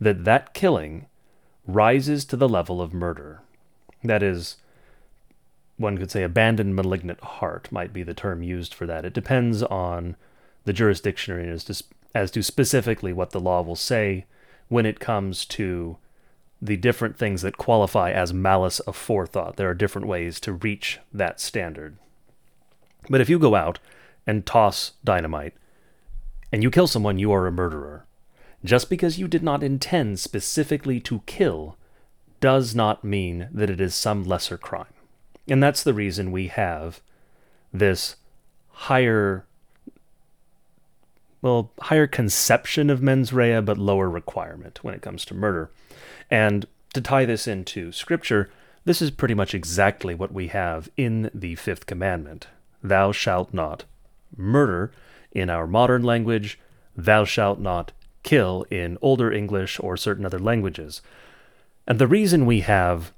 that 0.00 0.24
that 0.24 0.52
killing 0.52 1.06
rises 1.66 2.24
to 2.24 2.36
the 2.36 2.48
level 2.48 2.82
of 2.82 2.92
murder. 2.92 3.40
That 4.04 4.22
is, 4.22 4.56
one 5.76 5.98
could 5.98 6.10
say 6.10 6.22
abandoned 6.22 6.76
malignant 6.76 7.20
heart 7.20 7.70
might 7.72 7.92
be 7.92 8.02
the 8.02 8.14
term 8.14 8.42
used 8.42 8.74
for 8.74 8.86
that. 8.86 9.04
It 9.04 9.14
depends 9.14 9.62
on 9.62 10.16
the 10.64 10.72
jurisdiction 10.72 11.48
as 11.48 11.64
to, 11.64 11.84
as 12.14 12.30
to 12.32 12.42
specifically 12.42 13.12
what 13.12 13.30
the 13.30 13.40
law 13.40 13.62
will 13.62 13.76
say 13.76 14.26
when 14.68 14.86
it 14.86 15.00
comes 15.00 15.44
to 15.46 15.96
the 16.60 16.76
different 16.76 17.16
things 17.16 17.42
that 17.42 17.58
qualify 17.58 18.10
as 18.10 18.32
malice 18.32 18.80
aforethought. 18.86 19.56
There 19.56 19.68
are 19.68 19.74
different 19.74 20.08
ways 20.08 20.40
to 20.40 20.52
reach 20.52 20.98
that 21.12 21.40
standard. 21.40 21.96
But 23.08 23.20
if 23.20 23.28
you 23.28 23.38
go 23.38 23.54
out 23.54 23.78
and 24.26 24.44
toss 24.44 24.92
dynamite 25.04 25.54
and 26.52 26.62
you 26.62 26.70
kill 26.70 26.86
someone, 26.86 27.18
you 27.18 27.32
are 27.32 27.46
a 27.46 27.52
murderer. 27.52 28.06
Just 28.64 28.90
because 28.90 29.18
you 29.18 29.28
did 29.28 29.42
not 29.42 29.62
intend 29.62 30.18
specifically 30.18 30.98
to 31.00 31.22
kill 31.26 31.76
does 32.40 32.74
not 32.74 33.04
mean 33.04 33.48
that 33.52 33.70
it 33.70 33.80
is 33.80 33.94
some 33.94 34.24
lesser 34.24 34.58
crime. 34.58 34.86
And 35.48 35.62
that's 35.62 35.82
the 35.82 35.94
reason 35.94 36.32
we 36.32 36.48
have 36.48 37.00
this 37.72 38.16
higher 38.70 39.46
well, 41.42 41.70
higher 41.82 42.08
conception 42.08 42.90
of 42.90 43.02
mens 43.02 43.32
rea, 43.32 43.60
but 43.60 43.78
lower 43.78 44.10
requirement 44.10 44.82
when 44.82 44.94
it 44.94 45.02
comes 45.02 45.24
to 45.26 45.34
murder. 45.34 45.70
And 46.28 46.66
to 46.92 47.00
tie 47.00 47.24
this 47.24 47.46
into 47.46 47.92
scripture, 47.92 48.50
this 48.84 49.00
is 49.00 49.12
pretty 49.12 49.34
much 49.34 49.54
exactly 49.54 50.14
what 50.14 50.32
we 50.32 50.48
have 50.48 50.88
in 50.96 51.30
the 51.32 51.54
fifth 51.54 51.86
commandment 51.86 52.48
Thou 52.88 53.10
shalt 53.10 53.52
not 53.52 53.84
murder 54.36 54.92
in 55.32 55.50
our 55.50 55.66
modern 55.66 56.02
language, 56.02 56.58
thou 56.96 57.24
shalt 57.24 57.58
not 57.58 57.92
kill 58.22 58.64
in 58.70 58.96
older 59.02 59.32
English 59.32 59.80
or 59.80 59.96
certain 59.96 60.24
other 60.24 60.38
languages. 60.38 61.02
And 61.86 61.98
the 61.98 62.06
reason 62.06 62.46
we 62.46 62.60
have 62.60 63.12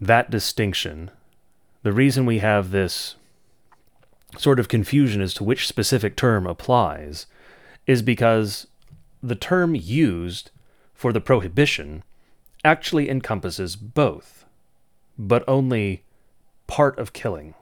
that 0.00 0.30
distinction, 0.30 1.10
the 1.82 1.92
reason 1.92 2.26
we 2.26 2.40
have 2.40 2.70
this 2.70 3.14
sort 4.36 4.58
of 4.58 4.68
confusion 4.68 5.20
as 5.20 5.32
to 5.34 5.44
which 5.44 5.68
specific 5.68 6.16
term 6.16 6.46
applies, 6.46 7.26
is 7.86 8.02
because 8.02 8.66
the 9.22 9.36
term 9.36 9.74
used 9.74 10.50
for 10.92 11.12
the 11.12 11.20
prohibition 11.20 12.02
actually 12.64 13.08
encompasses 13.08 13.76
both, 13.76 14.44
but 15.16 15.44
only 15.48 16.02
part 16.66 16.98
of 16.98 17.12
killing. 17.12 17.54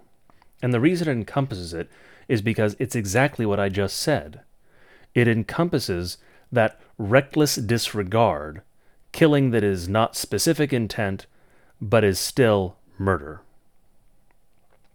And 0.62 0.72
the 0.72 0.80
reason 0.80 1.08
it 1.08 1.12
encompasses 1.12 1.74
it 1.74 1.90
is 2.28 2.40
because 2.40 2.76
it's 2.78 2.94
exactly 2.94 3.44
what 3.44 3.60
I 3.60 3.68
just 3.68 3.96
said. 3.98 4.40
It 5.14 5.28
encompasses 5.28 6.18
that 6.50 6.80
reckless 6.96 7.56
disregard, 7.56 8.62
killing 9.10 9.50
that 9.50 9.64
is 9.64 9.88
not 9.88 10.16
specific 10.16 10.72
intent, 10.72 11.26
but 11.80 12.04
is 12.04 12.20
still 12.20 12.76
murder. 12.96 13.40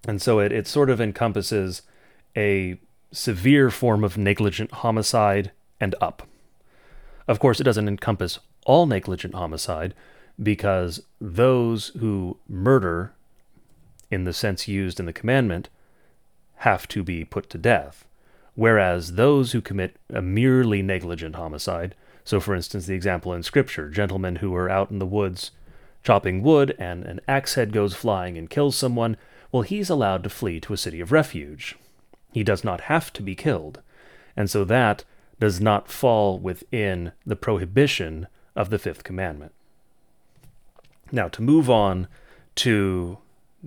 And 0.08 0.22
so 0.22 0.40
it, 0.40 0.52
it 0.52 0.68
sort 0.68 0.90
of 0.90 1.02
encompasses 1.02 1.82
a 2.36 2.80
severe 3.12 3.70
form 3.70 4.04
of 4.04 4.18
negligent 4.18 4.72
homicide 4.72 5.52
and 5.80 5.96
up. 6.00 6.24
Of 7.28 7.40
course, 7.40 7.60
it 7.60 7.66
doesn't 7.66 7.88
encompass 7.88 8.40
all 8.66 8.86
negligent 8.86 9.34
homicide 9.34 9.94
because 10.42 11.02
those 11.20 11.88
who 12.00 12.38
murder, 12.48 13.14
in 14.10 14.24
the 14.24 14.34
sense 14.34 14.68
used 14.68 15.00
in 15.00 15.06
the 15.06 15.14
commandment, 15.14 15.70
have 16.58 16.88
to 16.88 17.04
be 17.04 17.24
put 17.24 17.50
to 17.50 17.58
death, 17.58 18.06
whereas 18.56 19.14
those 19.14 19.52
who 19.52 19.62
commit 19.62 19.98
a 20.10 20.22
merely 20.22 20.82
negligent 20.82 21.36
homicide, 21.36 21.96
so 22.24 22.40
for 22.40 22.56
instance, 22.56 22.86
the 22.86 22.96
example 22.96 23.34
in 23.34 23.44
Scripture, 23.44 23.90
gentlemen 23.90 24.38
who 24.38 24.54
are 24.56 24.70
out 24.70 24.92
in 24.92 25.00
the 25.00 25.06
woods 25.06 25.52
chopping 26.04 26.42
wood 26.42 26.76
and 26.80 27.04
an 27.06 27.20
axe 27.28 27.56
head 27.56 27.74
goes 27.74 27.94
flying 27.94 28.38
and 28.38 28.50
kills 28.50 28.78
someone, 28.78 29.18
well, 29.52 29.64
he's 29.64 29.90
allowed 29.90 30.24
to 30.24 30.30
flee 30.30 30.60
to 30.60 30.74
a 30.74 30.78
city 30.78 31.02
of 31.02 31.12
refuge. 31.12 31.76
He 32.32 32.44
does 32.44 32.64
not 32.64 32.82
have 32.82 33.12
to 33.14 33.22
be 33.22 33.36
killed. 33.36 33.82
And 34.36 34.50
so 34.50 34.64
that 34.64 35.04
does 35.40 35.60
not 35.60 35.90
fall 35.90 36.40
within 36.40 37.12
the 37.26 37.36
prohibition 37.36 38.28
of 38.56 38.70
the 38.70 38.80
fifth 38.80 39.04
commandment. 39.04 39.54
Now, 41.12 41.28
to 41.28 41.42
move 41.42 41.70
on 41.70 42.08
to 42.56 43.18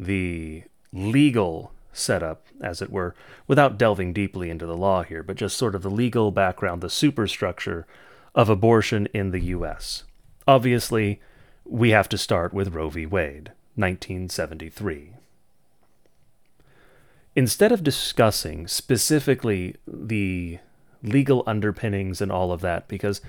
the 0.00 0.64
legal 0.92 1.72
setup, 1.92 2.46
as 2.60 2.80
it 2.80 2.90
were, 2.90 3.14
without 3.46 3.78
delving 3.78 4.12
deeply 4.12 4.50
into 4.50 4.66
the 4.66 4.76
law 4.76 5.02
here, 5.02 5.22
but 5.22 5.36
just 5.36 5.56
sort 5.56 5.74
of 5.74 5.82
the 5.82 5.90
legal 5.90 6.30
background, 6.30 6.80
the 6.80 6.90
superstructure 6.90 7.86
of 8.34 8.48
abortion 8.48 9.06
in 9.12 9.30
the 9.30 9.40
U.S. 9.40 10.04
Obviously, 10.46 11.20
we 11.64 11.90
have 11.90 12.08
to 12.08 12.18
start 12.18 12.54
with 12.54 12.74
Roe 12.74 12.88
v. 12.88 13.06
Wade, 13.06 13.52
1973 13.74 15.14
instead 17.36 17.72
of 17.72 17.84
discussing 17.84 18.66
specifically 18.66 19.76
the 19.86 20.58
legal 21.02 21.42
underpinnings 21.46 22.20
and 22.20 22.30
all 22.30 22.52
of 22.52 22.60
that, 22.60 22.88
because 22.88 23.20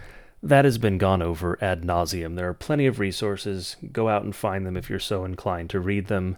that 0.43 0.65
has 0.65 0.77
been 0.77 0.97
gone 0.97 1.21
over 1.21 1.57
ad 1.63 1.83
nauseum. 1.83 2.35
There 2.35 2.49
are 2.49 2.53
plenty 2.53 2.87
of 2.87 2.99
resources. 2.99 3.75
Go 3.91 4.09
out 4.09 4.23
and 4.23 4.35
find 4.35 4.65
them 4.65 4.75
if 4.75 4.89
you're 4.89 4.99
so 4.99 5.23
inclined 5.23 5.69
to 5.69 5.79
read 5.79 6.07
them. 6.07 6.37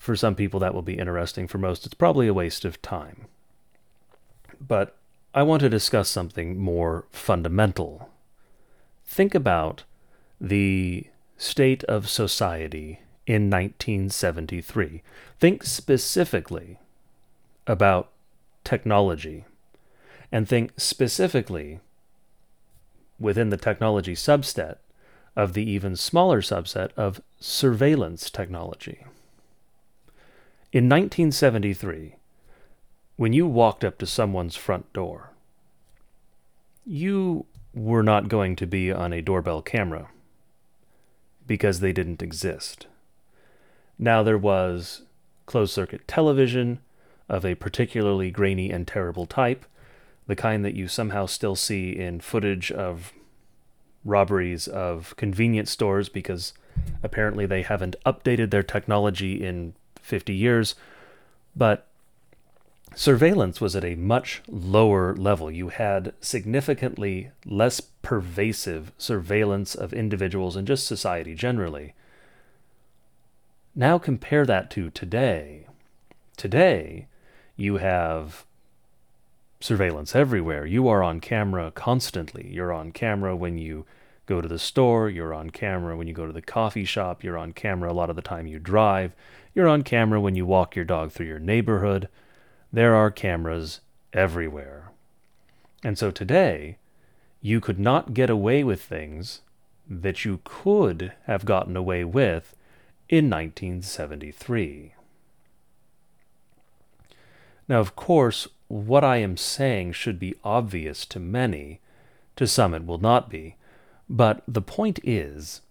For 0.00 0.16
some 0.16 0.34
people, 0.34 0.58
that 0.60 0.72
will 0.72 0.80
be 0.80 0.98
interesting. 0.98 1.46
For 1.46 1.58
most, 1.58 1.84
it's 1.84 1.94
probably 1.94 2.26
a 2.26 2.32
waste 2.32 2.64
of 2.64 2.80
time. 2.80 3.26
But 4.58 4.96
I 5.34 5.42
want 5.42 5.60
to 5.60 5.68
discuss 5.68 6.08
something 6.08 6.56
more 6.58 7.04
fundamental. 7.10 8.08
Think 9.04 9.34
about 9.34 9.84
the 10.40 11.06
state 11.36 11.84
of 11.84 12.08
society 12.08 13.00
in 13.26 13.50
1973. 13.50 15.02
Think 15.38 15.64
specifically 15.64 16.78
about 17.66 18.10
technology 18.64 19.44
and 20.32 20.48
think 20.48 20.72
specifically 20.78 21.80
within 23.18 23.50
the 23.50 23.58
technology 23.58 24.14
subset 24.14 24.78
of 25.36 25.52
the 25.52 25.70
even 25.70 25.94
smaller 25.94 26.40
subset 26.40 26.88
of 26.96 27.20
surveillance 27.38 28.30
technology. 28.30 29.04
In 30.72 30.84
1973, 30.84 32.14
when 33.16 33.32
you 33.32 33.44
walked 33.44 33.84
up 33.84 33.98
to 33.98 34.06
someone's 34.06 34.54
front 34.54 34.92
door, 34.92 35.32
you 36.86 37.46
were 37.74 38.04
not 38.04 38.28
going 38.28 38.54
to 38.54 38.68
be 38.68 38.92
on 38.92 39.12
a 39.12 39.20
doorbell 39.20 39.62
camera 39.62 40.10
because 41.44 41.80
they 41.80 41.92
didn't 41.92 42.22
exist. 42.22 42.86
Now 43.98 44.22
there 44.22 44.38
was 44.38 45.02
closed 45.44 45.72
circuit 45.72 46.06
television 46.06 46.78
of 47.28 47.44
a 47.44 47.56
particularly 47.56 48.30
grainy 48.30 48.70
and 48.70 48.86
terrible 48.86 49.26
type. 49.26 49.66
the 50.28 50.36
kind 50.36 50.64
that 50.64 50.76
you 50.76 50.86
somehow 50.86 51.26
still 51.26 51.56
see 51.56 51.90
in 51.90 52.20
footage 52.20 52.70
of 52.70 53.12
robberies 54.04 54.68
of 54.68 55.16
convenience 55.16 55.72
stores 55.72 56.08
because 56.08 56.52
apparently 57.02 57.46
they 57.46 57.62
haven't 57.62 57.96
updated 58.06 58.52
their 58.52 58.62
technology 58.62 59.44
in 59.44 59.74
50 60.10 60.34
years. 60.34 60.74
But 61.56 61.86
surveillance 62.94 63.60
was 63.60 63.74
at 63.76 63.84
a 63.84 63.94
much 63.94 64.42
lower 64.48 65.14
level. 65.14 65.50
You 65.50 65.68
had 65.68 66.12
significantly 66.20 67.30
less 67.46 67.80
pervasive 67.80 68.92
surveillance 68.98 69.74
of 69.74 69.92
individuals 69.92 70.56
and 70.56 70.66
just 70.66 70.86
society 70.86 71.34
generally. 71.34 71.94
Now 73.74 73.98
compare 73.98 74.44
that 74.44 74.70
to 74.72 74.90
today. 74.90 75.66
Today, 76.36 77.06
you 77.56 77.76
have 77.76 78.44
surveillance 79.60 80.16
everywhere. 80.16 80.66
You 80.66 80.88
are 80.88 81.02
on 81.02 81.20
camera 81.20 81.70
constantly. 81.70 82.48
You're 82.52 82.72
on 82.72 82.90
camera 82.90 83.36
when 83.36 83.58
you 83.58 83.86
go 84.30 84.40
to 84.40 84.46
the 84.46 84.60
store, 84.60 85.10
you're 85.10 85.34
on 85.34 85.50
camera 85.50 85.96
when 85.96 86.06
you 86.06 86.14
go 86.14 86.24
to 86.24 86.32
the 86.32 86.40
coffee 86.40 86.84
shop, 86.84 87.24
you're 87.24 87.36
on 87.36 87.52
camera 87.52 87.90
a 87.90 87.92
lot 87.92 88.08
of 88.10 88.14
the 88.14 88.22
time 88.22 88.46
you 88.46 88.60
drive, 88.60 89.12
you're 89.54 89.66
on 89.66 89.82
camera 89.82 90.20
when 90.20 90.36
you 90.36 90.46
walk 90.46 90.76
your 90.76 90.84
dog 90.84 91.10
through 91.10 91.26
your 91.26 91.40
neighborhood. 91.40 92.08
There 92.72 92.94
are 92.94 93.10
cameras 93.10 93.80
everywhere. 94.12 94.92
And 95.82 95.98
so 95.98 96.12
today, 96.12 96.78
you 97.40 97.60
could 97.60 97.80
not 97.80 98.14
get 98.14 98.30
away 98.30 98.62
with 98.62 98.80
things 98.80 99.40
that 99.88 100.24
you 100.24 100.38
could 100.44 101.12
have 101.24 101.44
gotten 101.44 101.76
away 101.76 102.04
with 102.04 102.54
in 103.08 103.28
1973. 103.28 104.94
Now, 107.66 107.80
of 107.80 107.96
course, 107.96 108.46
what 108.68 109.02
I 109.02 109.16
am 109.16 109.36
saying 109.36 109.92
should 109.92 110.20
be 110.20 110.36
obvious 110.44 111.04
to 111.06 111.18
many, 111.18 111.80
to 112.36 112.46
some 112.46 112.74
it 112.74 112.86
will 112.86 112.98
not 112.98 113.28
be, 113.28 113.56
but 114.10 114.42
the 114.46 114.60
point 114.60 114.98
is 115.04 115.62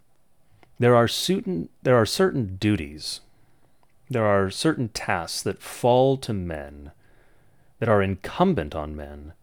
there 0.80 0.96
are 0.96 1.08
certain 1.08 1.70
there 1.84 1.98
are 1.98 2.06
certain 2.06 2.56
duties 2.56 3.20
there 4.10 4.26
are 4.26 4.50
certain 4.50 4.90
tasks 4.90 5.44
that 5.44 5.62
fall 5.62 6.18
to 6.18 6.34
men 6.34 6.92
that 7.78 7.90
are 7.90 8.02
incumbent 8.02 8.74
on 8.74 8.96
men 8.96 9.34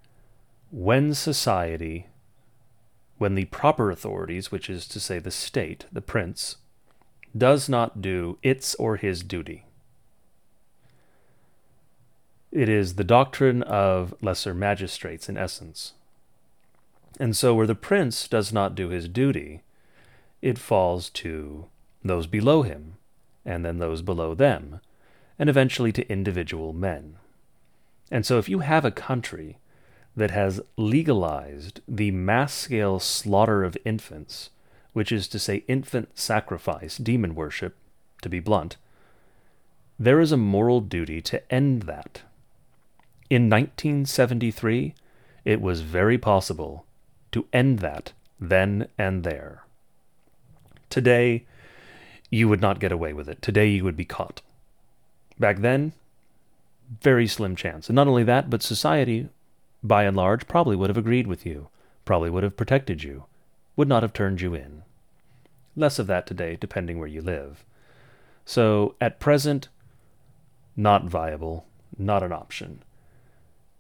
when 0.73 1.15
society 1.15 2.07
when 3.19 3.35
the 3.35 3.45
proper 3.47 3.91
authorities 3.91 4.51
which 4.51 4.69
is 4.69 4.89
to 4.89 4.99
say 4.99 5.19
the 5.19 5.31
state 5.31 5.85
the 5.93 6.01
prince 6.01 6.57
does 7.37 7.69
not 7.69 8.01
do 8.01 8.39
its 8.43 8.75
or 8.77 8.97
his 8.97 9.23
duty 9.23 9.67
it 12.57 12.71
is 12.71 12.95
the 12.95 13.05
doctrine 13.05 13.63
of 13.65 14.15
lesser 14.23 14.55
magistrates 14.55 15.29
in 15.29 15.37
essence. 15.37 15.93
And 17.19 17.37
so, 17.37 17.55
where 17.55 17.67
the 17.67 17.75
prince 17.75 18.29
does 18.29 18.53
not 18.53 18.75
do 18.75 18.89
his 18.89 19.09
duty, 19.09 19.63
it 20.43 20.59
falls 20.59 21.09
to 21.11 21.67
those 22.05 22.27
below 22.27 22.63
him, 22.63 22.97
and 23.45 23.65
then 23.65 23.79
those 23.79 24.03
below 24.03 24.35
them, 24.35 24.81
and 25.39 25.49
eventually 25.49 25.93
to 25.93 26.11
individual 26.11 26.73
men. 26.73 27.17
And 28.11 28.27
so, 28.27 28.39
if 28.39 28.49
you 28.49 28.61
have 28.61 28.85
a 28.85 28.91
country 28.91 29.59
that 30.15 30.31
has 30.31 30.61
legalized 30.77 31.81
the 31.89 32.11
mass 32.11 32.53
scale 32.53 32.99
slaughter 32.99 33.65
of 33.65 33.77
infants, 33.85 34.51
which 34.93 35.13
is 35.13 35.29
to 35.29 35.39
say, 35.39 35.65
infant 35.69 36.19
sacrifice, 36.19 36.97
demon 36.97 37.35
worship, 37.35 37.77
to 38.23 38.29
be 38.29 38.41
blunt, 38.41 38.77
there 39.99 40.21
is 40.21 40.33
a 40.33 40.37
moral 40.37 40.81
duty 40.81 41.21
to 41.23 41.53
end 41.53 41.83
that. 41.83 42.23
In 43.29 43.51
1973, 43.51 44.95
it 45.45 45.61
was 45.61 45.81
very 45.81 46.19
possible 46.19 46.86
to 47.37 47.47
end 47.53 47.81
that 47.81 48.13
then 48.41 48.89
and 48.97 49.23
there. 49.23 49.65
Today, 50.89 51.45
you 52.31 52.49
would 52.49 52.63
not 52.63 52.81
get 52.81 52.93
away 52.93 53.13
with 53.13 53.29
it. 53.29 53.43
Today, 53.43 53.69
you 53.69 53.85
would 53.85 53.97
be 53.97 54.07
caught. 54.07 54.41
Back 55.39 55.59
then, 55.59 55.93
very 57.03 57.27
slim 57.27 57.55
chance. 57.55 57.89
And 57.89 57.97
not 57.97 58.09
only 58.09 58.25
that, 58.25 58.49
but 58.49 58.63
society, 58.63 59.29
by 59.83 60.05
and 60.05 60.17
large, 60.17 60.49
probably 60.49 60.77
would 60.77 60.89
have 60.89 60.97
agreed 60.97 61.27
with 61.27 61.45
you, 61.45 61.69
probably 62.07 62.31
would 62.31 62.43
have 62.43 62.57
protected 62.57 63.03
you, 63.03 63.25
would 63.77 63.89
not 63.89 64.03
have 64.03 64.15
turned 64.15 64.41
you 64.41 64.55
in. 64.55 64.83
Less 65.77 65.99
of 65.99 66.07
that 66.07 66.27
today, 66.27 66.57
depending 66.59 66.99
where 66.99 67.07
you 67.07 67.21
live. 67.21 67.67
So, 68.47 68.95
at 68.99 69.21
present, 69.21 69.69
not 70.75 71.05
viable, 71.05 71.67
not 71.99 72.23
an 72.23 72.33
option 72.33 72.83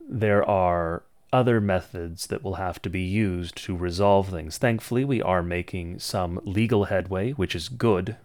there 0.08 0.48
are 0.48 1.02
other 1.32 1.60
methods 1.60 2.28
that 2.28 2.42
will 2.42 2.54
have 2.54 2.80
to 2.82 2.90
be 2.90 3.02
used 3.02 3.56
to 3.56 3.76
resolve 3.76 4.28
things. 4.28 4.58
Thankfully, 4.58 5.04
we 5.04 5.20
are 5.20 5.42
making 5.42 5.98
some 5.98 6.40
legal 6.44 6.84
headway, 6.84 7.32
which 7.32 7.54
is 7.54 7.68
good, 7.68 8.16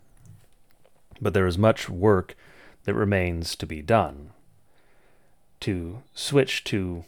but 1.20 1.34
there 1.34 1.48
is 1.48 1.58
much 1.58 1.90
work 1.90 2.36
that 2.84 2.94
remains 2.94 3.56
to 3.56 3.66
be 3.66 3.82
done. 3.82 4.32
To 5.62 6.02
switch 6.14 6.64
to, 6.66 7.06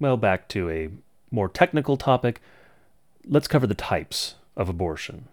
well, 0.00 0.16
back 0.16 0.48
to 0.48 0.70
a 0.70 0.88
more 1.30 1.48
technical 1.48 1.96
topic, 1.96 2.40
let's 3.26 3.48
cover 3.48 3.66
the 3.66 3.74
types 3.74 4.36
of 4.56 4.68
abortion. 4.68 5.28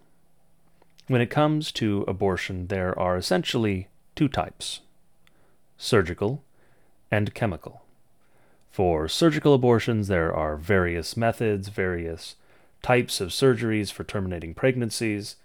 When 1.08 1.22
it 1.22 1.30
comes 1.30 1.72
to 1.74 2.04
abortion, 2.08 2.68
there 2.68 2.98
are 2.98 3.18
essentially 3.18 3.88
two 4.16 4.28
types 4.28 4.82
surgical 5.78 6.44
and 7.10 7.34
chemical. 7.34 7.82
For 8.72 9.10
surgical 9.10 9.54
abortions, 9.54 10.08
there 10.08 10.34
are 10.34 10.56
various 10.56 11.18
methods, 11.18 11.68
various 11.68 12.36
types 12.82 13.20
of 13.20 13.30
surgeries 13.30 13.92
for 13.92 14.06
terminating 14.06 14.54
pregnancies. 14.54 15.36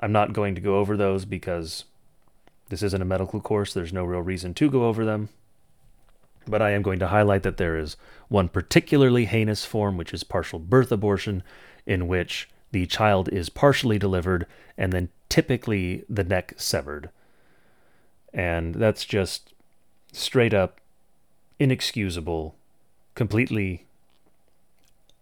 I'm 0.00 0.10
not 0.10 0.32
going 0.32 0.56
to 0.56 0.60
go 0.60 0.78
over 0.78 0.96
those 0.96 1.24
because 1.24 1.84
this 2.68 2.82
isn't 2.82 3.00
a 3.00 3.06
medical 3.06 3.40
course, 3.40 3.72
there's 3.72 3.92
no 3.92 4.04
real 4.04 4.20
reason 4.20 4.54
to 4.54 4.70
go 4.70 4.86
over 4.86 5.04
them. 5.04 5.28
But 6.48 6.60
I 6.60 6.70
am 6.70 6.82
going 6.82 6.98
to 6.98 7.08
highlight 7.08 7.44
that 7.44 7.58
there 7.58 7.78
is 7.78 7.96
one 8.28 8.48
particularly 8.48 9.26
heinous 9.26 9.64
form, 9.64 9.96
which 9.96 10.12
is 10.12 10.24
partial 10.24 10.58
birth 10.58 10.90
abortion, 10.90 11.44
in 11.86 12.08
which 12.08 12.48
the 12.72 12.86
child 12.86 13.28
is 13.28 13.48
partially 13.48 13.98
delivered 13.98 14.46
and 14.76 14.92
then 14.92 15.10
typically 15.28 16.04
the 16.08 16.24
neck 16.24 16.54
severed. 16.56 17.10
And 18.34 18.74
that's 18.74 19.04
just 19.04 19.54
straight 20.12 20.52
up 20.52 20.80
inexcusable, 21.58 22.54
completely 23.14 23.86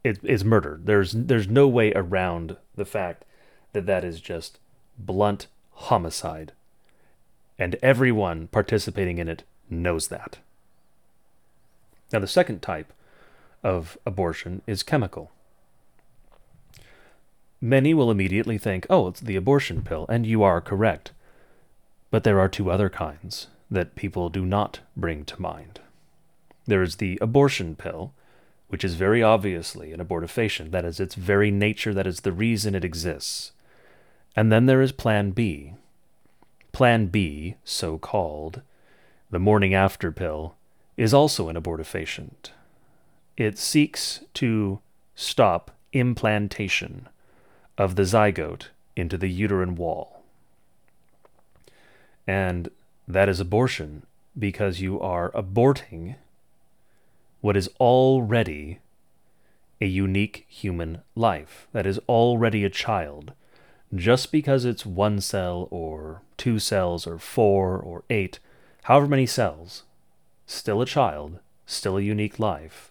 it 0.04 0.20
is 0.22 0.44
murder. 0.44 0.80
There's 0.82 1.12
there's 1.12 1.48
no 1.48 1.66
way 1.66 1.92
around 1.94 2.56
the 2.76 2.84
fact 2.84 3.24
that 3.72 3.86
that 3.86 4.04
is 4.04 4.20
just 4.20 4.58
blunt 4.98 5.48
homicide. 5.72 6.52
And 7.58 7.76
everyone 7.82 8.46
participating 8.48 9.18
in 9.18 9.28
it 9.28 9.42
knows 9.68 10.08
that. 10.08 10.38
Now 12.12 12.20
the 12.20 12.26
second 12.26 12.62
type 12.62 12.92
of 13.64 13.98
abortion 14.06 14.62
is 14.66 14.82
chemical. 14.82 15.32
Many 17.60 17.94
will 17.94 18.10
immediately 18.10 18.58
think, 18.58 18.86
"Oh, 18.88 19.08
it's 19.08 19.20
the 19.20 19.34
abortion 19.34 19.82
pill," 19.82 20.06
and 20.08 20.24
you 20.24 20.42
are 20.42 20.60
correct. 20.60 21.12
But 22.10 22.22
there 22.22 22.38
are 22.38 22.48
two 22.48 22.70
other 22.70 22.88
kinds 22.88 23.48
that 23.70 23.96
people 23.96 24.28
do 24.28 24.46
not 24.46 24.80
bring 24.96 25.24
to 25.24 25.42
mind. 25.42 25.80
There 26.66 26.82
is 26.82 26.96
the 26.96 27.18
abortion 27.20 27.76
pill, 27.76 28.12
which 28.68 28.84
is 28.84 28.94
very 28.94 29.22
obviously 29.22 29.92
an 29.92 30.04
abortifacient. 30.04 30.72
That 30.72 30.84
is 30.84 30.98
its 30.98 31.14
very 31.14 31.50
nature, 31.50 31.94
that 31.94 32.06
is 32.06 32.20
the 32.20 32.32
reason 32.32 32.74
it 32.74 32.84
exists. 32.84 33.52
And 34.34 34.52
then 34.52 34.66
there 34.66 34.82
is 34.82 34.92
Plan 34.92 35.30
B. 35.30 35.74
Plan 36.72 37.06
B, 37.06 37.54
so 37.64 37.96
called, 37.96 38.60
the 39.30 39.38
morning 39.38 39.74
after 39.74 40.12
pill, 40.12 40.56
is 40.96 41.14
also 41.14 41.48
an 41.48 41.56
abortifacient. 41.56 42.50
It 43.36 43.58
seeks 43.58 44.20
to 44.34 44.80
stop 45.14 45.70
implantation 45.92 47.08
of 47.78 47.96
the 47.96 48.02
zygote 48.02 48.68
into 48.94 49.16
the 49.16 49.30
uterine 49.30 49.74
wall. 49.76 50.22
And 52.26 52.70
that 53.06 53.28
is 53.28 53.40
abortion 53.40 54.02
because 54.38 54.80
you 54.80 55.00
are 55.00 55.30
aborting 55.30 56.16
what 57.40 57.56
is 57.56 57.68
already 57.78 58.80
a 59.80 59.86
unique 59.86 60.46
human 60.48 61.02
life, 61.14 61.68
that 61.72 61.86
is 61.86 61.98
already 62.08 62.64
a 62.64 62.70
child, 62.70 63.32
just 63.94 64.32
because 64.32 64.64
it's 64.64 64.86
one 64.86 65.20
cell 65.20 65.68
or 65.70 66.22
two 66.36 66.58
cells 66.58 67.06
or 67.06 67.18
four 67.18 67.78
or 67.78 68.04
eight, 68.10 68.38
however 68.84 69.06
many 69.06 69.26
cells, 69.26 69.84
still 70.46 70.80
a 70.80 70.86
child, 70.86 71.38
still 71.66 71.96
a 71.96 72.02
unique 72.02 72.38
life, 72.38 72.90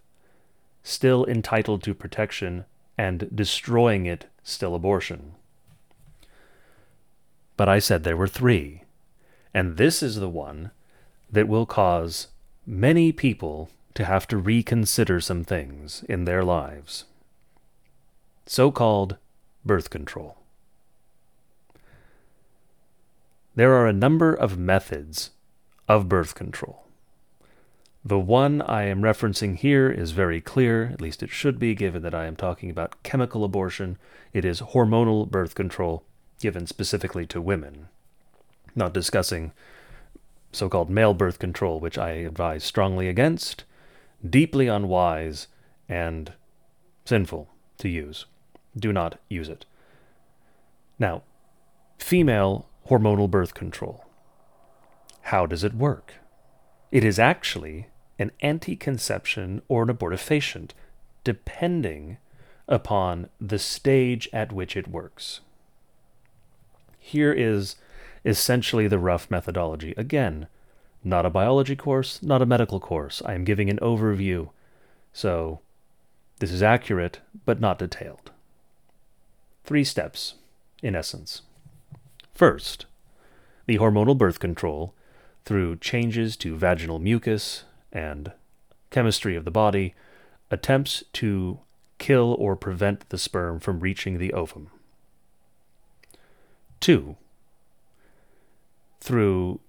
still 0.84 1.26
entitled 1.26 1.82
to 1.84 1.94
protection, 1.94 2.66
and 2.98 3.30
destroying 3.34 4.06
it 4.06 4.28
still 4.44 4.76
abortion. 4.76 5.34
But 7.58 7.68
I 7.68 7.80
said 7.80 8.04
there 8.04 8.18
were 8.18 8.28
three, 8.28 8.84
and 9.54 9.78
this 9.78 10.04
is 10.04 10.18
the 10.18 10.30
one 10.30 10.72
that 11.32 11.48
will 11.48 11.66
cause 11.66 12.28
many 12.66 13.12
people 13.12 13.70
to 13.96 14.06
have 14.06 14.28
to 14.28 14.38
reconsider 14.38 15.20
some 15.20 15.44
things 15.44 16.04
in 16.08 16.26
their 16.26 16.44
lives. 16.44 17.06
So 18.46 18.72
called 18.72 19.18
birth 19.66 19.90
control. 19.90 20.38
There 23.56 23.74
are 23.74 23.88
a 23.88 23.94
number 23.94 24.34
of 24.34 24.58
methods 24.58 25.32
of 25.88 26.10
birth 26.10 26.36
control. 26.36 26.84
The 28.04 28.20
one 28.20 28.62
I 28.62 28.84
am 28.84 29.02
referencing 29.02 29.58
here 29.58 29.90
is 29.90 30.12
very 30.12 30.40
clear, 30.40 30.92
at 30.94 31.02
least 31.02 31.24
it 31.24 31.32
should 31.32 31.58
be, 31.58 31.74
given 31.74 32.04
that 32.04 32.14
I 32.14 32.26
am 32.26 32.36
talking 32.36 32.70
about 32.70 33.02
chemical 33.02 33.44
abortion. 33.44 33.98
It 34.32 34.46
is 34.46 34.62
hormonal 34.62 35.28
birth 35.28 35.56
control 35.56 36.04
given 36.40 36.68
specifically 36.68 37.26
to 37.28 37.42
women. 37.42 37.88
Not 38.76 38.94
discussing 38.94 39.54
so 40.52 40.70
called 40.70 40.90
male 40.90 41.14
birth 41.14 41.40
control, 41.40 41.80
which 41.80 41.98
I 41.98 42.12
advise 42.12 42.64
strongly 42.64 43.08
against, 43.08 43.64
deeply 44.30 44.68
unwise, 44.68 45.48
and 45.88 46.34
sinful 47.06 47.50
to 47.78 47.90
use. 47.90 48.26
Do 48.76 48.92
not 48.92 49.20
use 49.30 49.50
it. 49.50 49.66
Now, 51.00 51.24
female 51.98 52.68
hormonal 52.90 53.30
birth 53.30 53.54
control. 53.54 54.06
How 55.22 55.46
does 55.46 55.64
it 55.64 55.74
work? 55.74 56.16
It 56.92 57.04
is 57.04 57.20
actually 57.20 57.88
an 58.20 58.32
anticonception 58.42 59.62
or 59.68 59.84
an 59.84 59.90
abortifacient, 59.90 60.72
depending 61.24 62.18
upon 62.68 63.30
the 63.40 63.60
stage 63.60 64.30
at 64.32 64.52
which 64.52 64.78
it 64.78 64.88
works. 64.88 65.42
Here 67.00 67.34
is 67.34 67.76
essentially 68.24 68.88
the 68.88 69.00
rough 69.00 69.30
methodology. 69.30 69.94
Again, 69.98 70.48
not 71.06 71.26
a 71.26 71.30
biology 71.30 71.76
course, 71.76 72.22
not 72.24 72.42
a 72.42 72.46
medical 72.46 72.80
course. 72.80 73.22
I 73.26 73.34
am 73.34 73.44
giving 73.44 73.70
an 73.70 73.80
overview. 73.80 74.50
So, 75.14 75.60
this 76.40 76.52
is 76.52 76.64
accurate, 76.64 77.20
but 77.46 77.60
not 77.60 77.80
detailed. 77.80 78.32
Three 79.64 79.84
steps, 79.84 80.36
in 80.82 80.96
essence. 80.96 81.44
First, 82.34 82.86
the 83.68 83.78
hormonal 83.78 84.18
birth 84.18 84.40
control 84.40 84.94
through 85.46 85.78
changes 85.78 86.36
to 86.38 86.58
vaginal 86.58 87.00
mucus, 87.00 87.66
and 87.92 88.32
chemistry 88.90 89.36
of 89.36 89.46
the 89.46 89.52
body, 89.52 89.94
attempts 90.50 91.04
to 91.14 91.60
kill 92.00 92.36
or 92.40 92.56
prevent 92.56 93.08
the 93.10 93.18
sperm 93.18 93.60
from 93.60 93.80
reaching 93.80 94.18
the 94.18 94.34
ovum. 94.34 94.70
2. 96.80 97.16
Through 99.00 99.60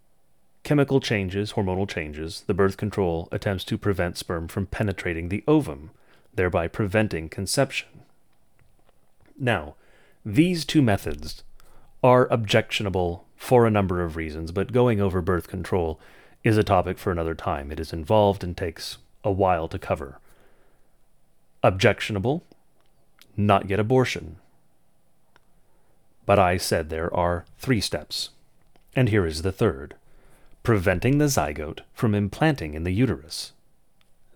chemical 0.66 0.98
changes, 0.98 1.52
hormonal 1.52 1.88
changes, 1.88 2.42
the 2.48 2.52
birth 2.52 2.76
control 2.76 3.28
attempts 3.30 3.62
to 3.62 3.78
prevent 3.78 4.18
sperm 4.18 4.48
from 4.48 4.66
penetrating 4.66 5.28
the 5.28 5.44
ovum, 5.46 5.92
thereby 6.34 6.66
preventing 6.66 7.28
conception. 7.28 7.86
Now, 9.38 9.76
these 10.24 10.64
two 10.64 10.82
methods 10.82 11.44
are 12.02 12.26
objectionable 12.32 13.24
for 13.36 13.64
a 13.64 13.70
number 13.70 14.02
of 14.02 14.16
reasons, 14.16 14.50
but 14.50 14.72
going 14.72 15.00
over 15.00 15.22
birth 15.22 15.46
control 15.46 16.00
is 16.42 16.58
a 16.58 16.64
topic 16.64 16.98
for 16.98 17.12
another 17.12 17.36
time. 17.36 17.70
It 17.70 17.78
is 17.78 17.92
involved 17.92 18.42
and 18.42 18.56
takes 18.56 18.98
a 19.22 19.30
while 19.30 19.68
to 19.68 19.78
cover. 19.78 20.18
Objectionable, 21.62 22.42
not 23.36 23.70
yet 23.70 23.78
abortion. 23.78 24.38
But 26.24 26.40
I 26.40 26.56
said 26.56 26.88
there 26.88 27.14
are 27.14 27.44
three 27.56 27.80
steps, 27.80 28.30
and 28.96 29.10
here 29.10 29.24
is 29.24 29.42
the 29.42 29.52
third 29.52 29.94
preventing 30.66 31.18
the 31.18 31.26
zygote 31.26 31.78
from 31.94 32.12
implanting 32.12 32.74
in 32.74 32.82
the 32.82 32.90
uterus. 32.90 33.52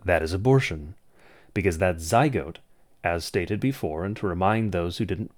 That 0.05 0.23
is 0.23 0.33
abortion, 0.33 0.95
because 1.55 1.79
that 1.79 1.97
zygote, 1.97 2.59
as 3.03 3.25
stated 3.25 3.59
before, 3.59 4.05
and 4.05 4.17
to 4.17 4.29
remind 4.29 4.71
those 4.71 4.99
who 4.99 5.05
didn't, 5.05 5.33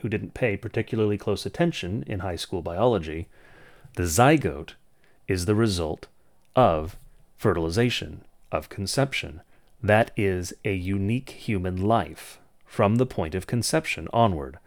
who 0.00 0.08
didn't 0.08 0.34
pay 0.34 0.56
particularly 0.56 1.18
close 1.18 1.44
attention 1.44 2.04
in 2.06 2.20
high 2.20 2.36
school 2.36 2.62
biology, 2.62 3.26
the 3.96 4.04
zygote 4.04 4.74
is 5.26 5.46
the 5.46 5.56
result 5.56 6.06
of 6.54 6.96
fertilization, 7.36 8.22
of 8.52 8.68
conception. 8.68 9.40
That 9.82 10.12
is 10.16 10.54
a 10.64 10.72
unique 10.72 11.30
human 11.30 11.82
life 11.82 12.38
from 12.64 12.94
the 12.94 13.06
point 13.06 13.34
of 13.34 13.48
conception 13.48 14.06
onward. 14.12 14.60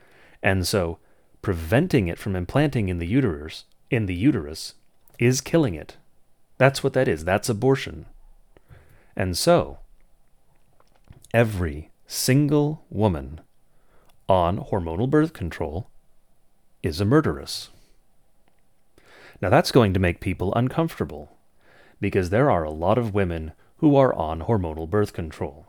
And 0.44 0.68
so 0.68 0.98
preventing 1.42 2.10
it 2.10 2.20
from 2.20 2.36
implanting 2.36 2.90
in 2.90 3.00
the 3.00 3.08
uterus 3.08 3.64
in 3.90 4.06
the 4.06 4.16
uterus 4.16 4.74
is 5.22 5.40
killing 5.40 5.76
it. 5.76 5.96
That's 6.58 6.84
what 6.84 6.94
that 6.94 7.08
is. 7.08 7.24
That's 7.24 7.48
abortion. 7.48 8.08
And 9.16 9.38
so 9.38 9.78
every 11.34 11.92
single 12.08 12.84
woman 12.90 13.40
on 14.28 14.58
hormonal 14.58 15.10
birth 15.10 15.32
control 15.32 15.90
is 16.82 17.00
a 17.00 17.06
murderess. 17.06 17.70
Now, 19.42 19.50
that's 19.50 19.72
going 19.72 19.94
to 19.94 20.00
make 20.00 20.20
people 20.20 20.54
uncomfortable 20.56 21.38
because 22.00 22.30
there 22.30 22.50
are 22.50 22.64
a 22.64 22.72
lot 22.72 22.98
of 22.98 23.14
women 23.14 23.54
who 23.78 23.96
are 23.96 24.14
on 24.14 24.42
hormonal 24.42 24.90
birth 24.90 25.14
control. 25.14 25.68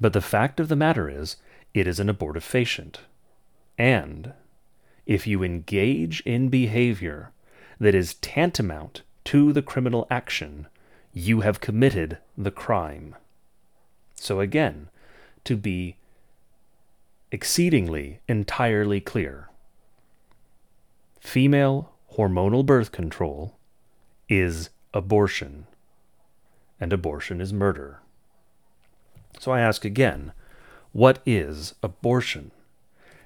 But 0.00 0.12
the 0.12 0.20
fact 0.20 0.60
of 0.60 0.68
the 0.68 0.76
matter 0.76 1.08
is, 1.08 1.36
it 1.74 1.86
is 1.86 2.00
an 2.00 2.08
abortifacient. 2.08 2.96
And 3.76 4.32
if 5.06 5.26
you 5.26 5.42
engage 5.42 6.20
in 6.20 6.48
behavior 6.48 7.32
that 7.80 7.94
is 7.94 8.14
tantamount 8.14 9.02
to 9.24 9.52
the 9.52 9.62
criminal 9.62 10.06
action, 10.10 10.66
you 11.12 11.40
have 11.40 11.60
committed 11.60 12.18
the 12.36 12.50
crime. 12.50 13.14
So, 14.14 14.40
again, 14.40 14.88
to 15.44 15.56
be 15.56 15.96
exceedingly 17.30 18.20
entirely 18.26 19.00
clear, 19.00 19.48
female 21.20 21.92
hormonal 22.16 22.64
birth 22.64 22.90
control 22.90 23.56
is 24.28 24.70
abortion, 24.92 25.66
and 26.80 26.92
abortion 26.92 27.40
is 27.40 27.52
murder. 27.52 28.00
So 29.38 29.52
I 29.52 29.60
ask 29.60 29.84
again, 29.84 30.32
what 30.92 31.20
is 31.24 31.74
abortion? 31.82 32.50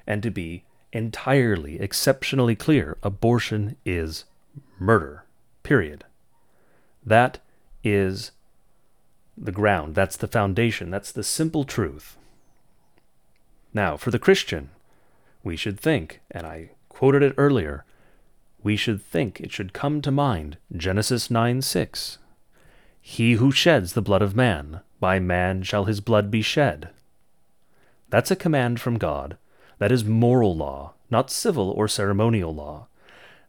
And 0.07 0.23
to 0.23 0.31
be 0.31 0.65
entirely, 0.93 1.81
exceptionally 1.81 2.57
clear, 2.57 2.99
abortion 3.03 3.77
is 3.85 4.25
murder. 4.83 5.25
Period. 5.63 6.05
That 7.05 7.39
is 7.83 8.33
the 9.37 9.53
ground. 9.53 9.95
That's 9.95 10.17
the 10.17 10.29
foundation. 10.29 10.91
That's 10.91 11.13
the 11.13 11.23
simple 11.23 11.65
truth. 11.65 12.17
Now, 13.73 13.97
for 13.97 14.11
the 14.11 14.19
Christian, 14.19 14.71
we 15.43 15.57
should 15.57 15.81
think, 15.81 16.21
and 16.31 16.47
I 16.47 16.71
quoted 16.89 17.23
it 17.23 17.35
earlier, 17.39 17.85
we 18.63 18.77
should 18.77 19.03
think 19.03 19.41
it 19.41 19.51
should 19.51 19.73
come 19.73 20.03
to 20.03 20.11
mind 20.11 20.59
Genesis 20.77 21.31
9 21.31 21.63
6. 21.63 22.19
He 23.01 23.33
who 23.33 23.51
sheds 23.51 23.95
the 23.95 24.03
blood 24.03 24.23
of 24.23 24.37
man, 24.37 24.81
by 25.01 25.19
man 25.19 25.63
shall 25.63 25.87
his 25.87 26.01
blood 26.01 26.31
be 26.31 26.43
shed. 26.43 26.91
That's 28.11 28.31
a 28.31 28.37
command 28.37 28.81
from 28.81 28.99
God. 28.99 29.37
That 29.79 29.91
is 29.91 30.05
moral 30.05 30.55
law, 30.55 30.93
not 31.11 31.31
civil 31.31 31.71
or 31.71 31.89
ceremonial 31.89 32.55
law. 32.55 32.87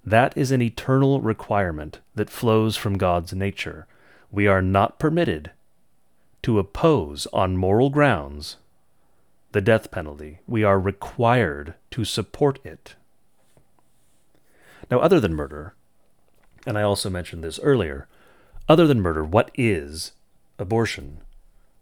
That 0.06 0.38
is 0.38 0.52
an 0.52 0.62
eternal 0.62 1.22
requirement 1.22 2.00
that 2.16 2.30
flows 2.30 2.76
from 2.76 2.98
God's 2.98 3.34
nature. 3.34 3.88
We 4.32 4.48
are 4.48 4.62
not 4.62 5.00
permitted 5.00 5.52
to 6.42 6.60
oppose 6.60 7.26
on 7.32 7.58
moral 7.58 7.90
grounds 7.90 8.58
the 9.54 9.62
death 9.62 9.92
penalty. 9.92 10.40
We 10.48 10.64
are 10.64 10.80
required 10.80 11.76
to 11.92 12.04
support 12.04 12.60
it. 12.66 12.96
Now, 14.92 15.00
other 15.00 15.20
than 15.20 15.36
murder, 15.36 15.74
and 16.66 16.78
I 16.78 16.82
also 16.82 17.10
mentioned 17.10 17.44
this 17.44 17.60
earlier, 17.62 18.08
other 18.68 18.88
than 18.88 19.02
murder, 19.02 19.24
what 19.24 19.52
is 19.56 20.12
abortion? 20.60 21.20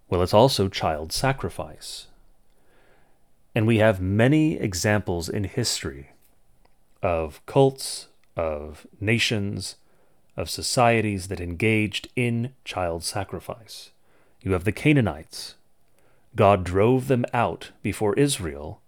Well, 0.09 0.21
it's 0.21 0.33
also 0.33 0.67
child 0.67 1.11
sacrifice. 1.11 2.07
And 3.55 3.65
we 3.65 3.77
have 3.77 3.99
many 3.99 4.57
examples 4.59 5.27
in 5.27 5.45
history 5.45 6.11
of 7.01 7.43
cults, 7.45 8.07
of 8.35 8.87
nations, 8.99 9.75
of 10.37 10.49
societies 10.49 11.27
that 11.27 11.41
engaged 11.41 12.07
in 12.15 12.53
child 12.63 13.03
sacrifice. 13.03 13.91
You 14.41 14.53
have 14.53 14.63
the 14.63 14.71
Canaanites. 14.71 15.55
God 16.35 16.63
drove 16.63 17.07
them 17.07 17.25
out 17.33 17.71
before 17.81 18.13
Israel 18.15 18.81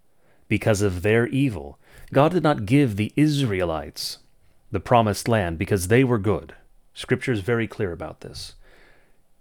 because 0.47 0.81
of 0.81 1.01
their 1.01 1.27
evil. 1.27 1.77
God 2.11 2.31
did 2.31 2.43
not 2.43 2.65
give 2.65 2.95
the 2.95 3.11
Israelites 3.15 4.19
the 4.71 4.79
promised 4.79 5.27
land 5.27 5.57
because 5.57 5.87
they 5.87 6.03
were 6.03 6.17
good. 6.17 6.55
Scripture 6.93 7.31
is 7.31 7.41
very 7.41 7.67
clear 7.67 7.91
about 7.91 8.21
this. 8.21 8.53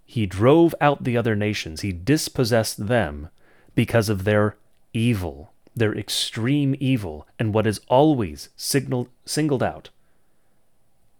He 0.05 0.25
drove 0.25 0.75
out 0.81 1.03
the 1.03 1.17
other 1.17 1.35
nations, 1.35 1.81
he 1.81 1.91
dispossessed 1.91 2.87
them 2.87 3.29
because 3.73 4.09
of 4.09 4.23
their 4.23 4.57
evil, 4.93 5.52
their 5.75 5.95
extreme 5.95 6.75
evil, 6.79 7.27
and 7.39 7.53
what 7.53 7.67
is 7.67 7.81
always 7.87 8.49
signaled, 8.55 9.09
singled 9.25 9.63
out 9.63 9.89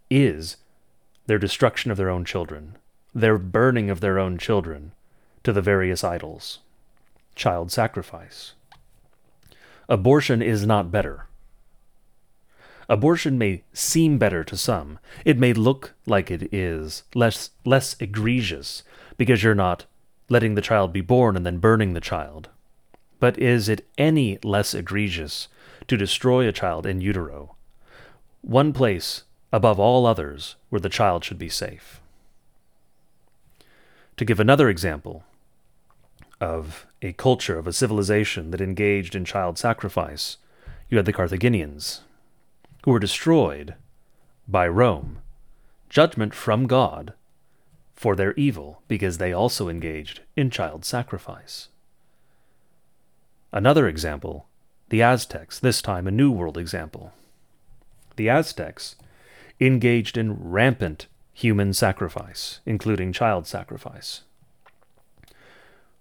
is 0.10 0.58
their 1.26 1.40
destruction 1.40 1.90
of 1.90 1.98
their 1.98 2.10
own 2.10 2.26
children, 2.26 2.78
their 3.16 3.38
burning 3.38 3.90
of 3.90 4.00
their 4.00 4.20
own 4.20 4.38
children 4.38 4.92
to 5.44 5.52
the 5.52 5.62
various 5.62 6.04
idols. 6.04 6.60
Child 7.36 7.72
sacrifice. 7.72 8.54
Abortion 9.90 10.42
is 10.42 10.66
not 10.66 10.92
better. 10.92 11.28
Abortion 12.90 13.38
may 13.38 13.64
seem 13.74 14.18
better 14.18 14.44
to 14.44 14.58
some. 14.58 15.00
It 15.26 15.40
may 15.40 15.54
look 15.54 15.94
like 16.06 16.30
it 16.30 16.54
is, 16.54 17.04
less, 17.16 17.52
less 17.66 17.96
egregious, 18.00 18.84
because 19.18 19.42
you're 19.42 19.56
not 19.56 19.86
letting 20.30 20.56
the 20.56 20.62
child 20.62 20.94
be 20.94 21.02
born 21.02 21.36
and 21.36 21.46
then 21.46 21.58
burning 21.58 21.94
the 21.94 22.02
child. 22.02 22.50
But 23.20 23.38
is 23.40 23.70
it 23.70 23.88
any 23.98 24.40
less 24.44 24.74
egregious 24.74 25.48
to 25.88 25.98
destroy 25.98 26.48
a 26.48 26.52
child 26.52 26.86
in 26.86 27.02
utero? 27.02 27.56
One 28.42 28.74
place, 28.74 29.24
above 29.52 29.80
all 29.80 30.06
others, 30.06 30.56
where 30.70 30.82
the 30.82 30.90
child 30.90 31.24
should 31.24 31.40
be 31.40 31.50
safe. 31.50 32.02
To 34.18 34.26
give 34.26 34.40
another 34.40 34.70
example 34.70 35.24
of 36.40 36.86
a 37.02 37.14
culture, 37.14 37.58
of 37.58 37.68
a 37.68 37.74
civilization 37.74 38.52
that 38.52 38.62
engaged 38.62 39.16
in 39.16 39.26
child 39.26 39.58
sacrifice, 39.58 40.38
you 40.90 40.98
had 40.98 41.06
the 41.06 41.14
Carthaginians, 41.14 42.02
who 42.84 42.92
were 42.92 43.00
destroyed 43.00 43.76
by 44.48 44.68
Rome, 44.68 45.20
judgment 45.90 46.34
from 46.34 46.68
God 46.68 47.14
for 47.96 48.16
their 48.16 48.34
evil 48.34 48.82
because 48.88 49.18
they 49.18 49.32
also 49.32 49.70
engaged 49.70 50.22
in 50.36 50.50
child 50.50 50.84
sacrifice. 50.84 51.70
Another 53.54 53.88
example, 53.88 54.48
the 54.90 55.04
Aztecs, 55.04 55.60
this 55.60 55.80
time 55.80 56.08
a 56.08 56.12
New 56.12 56.32
World 56.32 56.58
example. 56.58 57.14
The 58.16 58.28
Aztecs 58.28 58.96
engaged 59.60 60.18
in 60.18 60.34
rampant 60.34 61.06
human 61.34 61.72
sacrifice, 61.74 62.62
including 62.66 63.14
child 63.14 63.46
sacrifice. 63.46 64.22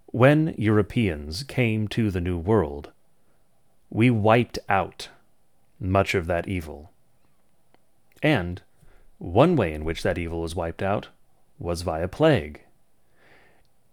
When 0.07 0.55
Europeans 0.57 1.43
came 1.43 1.89
to 1.89 2.11
the 2.11 2.23
New 2.23 2.39
World, 2.39 2.91
we 3.91 4.09
wiped 4.09 4.59
out 4.71 5.11
much 5.79 6.15
of 6.15 6.27
that 6.27 6.49
evil. 6.49 6.91
And 8.23 8.63
one 9.19 9.57
way 9.57 9.75
in 9.75 9.85
which 9.85 10.03
that 10.03 10.17
evil 10.17 10.41
was 10.41 10.57
wiped 10.57 10.83
out 10.83 11.09
was 11.59 11.83
via 11.83 12.09
plague. 12.09 12.63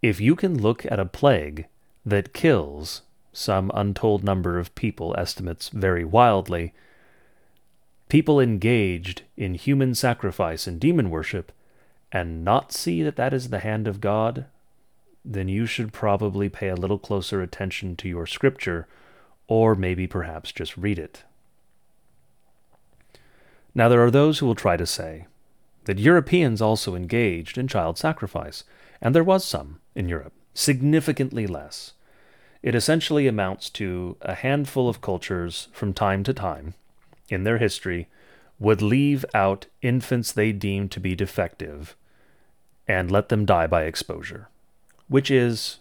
If 0.00 0.18
you 0.18 0.34
can 0.34 0.62
look 0.62 0.86
at 0.86 0.98
a 0.98 1.04
plague 1.04 1.66
that 2.06 2.32
kills 2.32 3.02
some 3.32 3.70
untold 3.74 4.24
number 4.24 4.58
of 4.58 4.74
people, 4.74 5.14
estimates 5.18 5.68
vary 5.68 6.04
wildly, 6.04 6.72
people 8.08 8.40
engaged 8.40 9.22
in 9.36 9.54
human 9.54 9.94
sacrifice 9.94 10.66
and 10.66 10.80
demon 10.80 11.10
worship, 11.10 11.52
and 12.12 12.44
not 12.44 12.72
see 12.72 13.02
that 13.02 13.16
that 13.16 13.32
is 13.32 13.48
the 13.48 13.60
hand 13.60 13.86
of 13.86 14.00
God, 14.00 14.46
then 15.24 15.48
you 15.48 15.66
should 15.66 15.92
probably 15.92 16.48
pay 16.48 16.68
a 16.68 16.76
little 16.76 16.98
closer 16.98 17.40
attention 17.40 17.94
to 17.96 18.08
your 18.08 18.26
scripture, 18.26 18.88
or 19.46 19.74
maybe 19.74 20.06
perhaps 20.06 20.50
just 20.50 20.76
read 20.76 20.98
it. 20.98 21.22
Now, 23.74 23.88
there 23.88 24.04
are 24.04 24.10
those 24.10 24.38
who 24.38 24.46
will 24.46 24.54
try 24.56 24.76
to 24.76 24.86
say 24.86 25.26
that 25.84 25.98
Europeans 25.98 26.60
also 26.60 26.94
engaged 26.94 27.56
in 27.56 27.68
child 27.68 27.96
sacrifice, 27.96 28.64
and 29.00 29.14
there 29.14 29.24
was 29.24 29.44
some 29.44 29.78
in 29.94 30.08
Europe, 30.08 30.32
significantly 30.52 31.46
less. 31.46 31.92
It 32.62 32.74
essentially 32.74 33.26
amounts 33.26 33.70
to 33.70 34.16
a 34.20 34.34
handful 34.34 34.88
of 34.88 35.00
cultures 35.00 35.68
from 35.72 35.94
time 35.94 36.22
to 36.24 36.34
time 36.34 36.74
in 37.28 37.44
their 37.44 37.58
history 37.58 38.08
would 38.58 38.82
leave 38.82 39.24
out 39.32 39.66
infants 39.80 40.32
they 40.32 40.52
deemed 40.52 40.90
to 40.92 41.00
be 41.00 41.14
defective 41.14 41.96
and 42.86 43.10
let 43.10 43.30
them 43.30 43.46
die 43.46 43.66
by 43.66 43.84
exposure, 43.84 44.48
which 45.08 45.30
is 45.30 45.78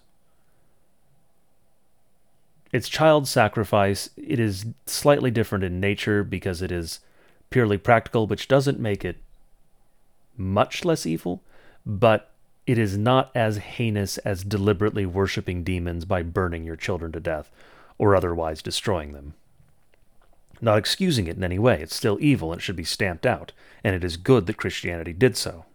it's 2.72 2.88
child 2.88 3.28
sacrifice. 3.28 4.10
It 4.16 4.40
is 4.40 4.68
slightly 4.86 5.32
different 5.32 5.64
in 5.64 5.80
nature 5.80 6.24
because 6.24 6.62
it 6.62 6.72
is 6.72 7.00
purely 7.50 7.78
practical, 7.78 8.28
which 8.28 8.48
doesn't 8.48 8.80
make 8.80 9.04
it 9.04 9.18
much 10.38 10.86
less 10.86 11.06
evil, 11.06 11.42
but 11.86 12.32
it 12.66 12.78
is 12.78 12.98
not 12.98 13.32
as 13.34 13.58
heinous 13.58 14.18
as 14.20 14.44
deliberately 14.44 15.06
worshipping 15.06 15.64
demons 15.64 16.06
by 16.06 16.24
burning 16.24 16.66
your 16.66 16.76
children 16.76 17.12
to 17.12 17.20
death 17.20 17.52
or 17.98 18.16
otherwise 18.16 18.62
destroying 18.62 19.14
them. 19.14 19.34
Not 20.62 20.78
excusing 20.78 21.28
it 21.28 21.38
in 21.38 21.44
any 21.44 21.60
way, 21.60 21.82
it's 21.82 21.96
still 21.96 22.18
evil 22.22 22.52
and 22.52 22.60
it 22.60 22.64
should 22.64 22.76
be 22.76 22.84
stamped 22.84 23.26
out, 23.26 23.52
and 23.84 23.96
it 23.96 24.04
is 24.04 24.18
good 24.18 24.46
that 24.46 24.58
Christianity 24.58 25.14
did 25.14 25.38
so. 25.38 25.66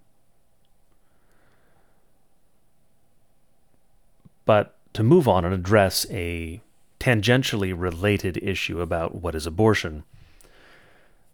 But 4.44 4.76
to 4.92 5.02
move 5.02 5.26
on 5.26 5.44
and 5.44 5.54
address 5.54 6.06
a 6.10 6.60
tangentially 7.00 7.74
related 7.76 8.36
issue 8.38 8.80
about 8.80 9.14
what 9.14 9.34
is 9.34 9.46
abortion, 9.46 10.04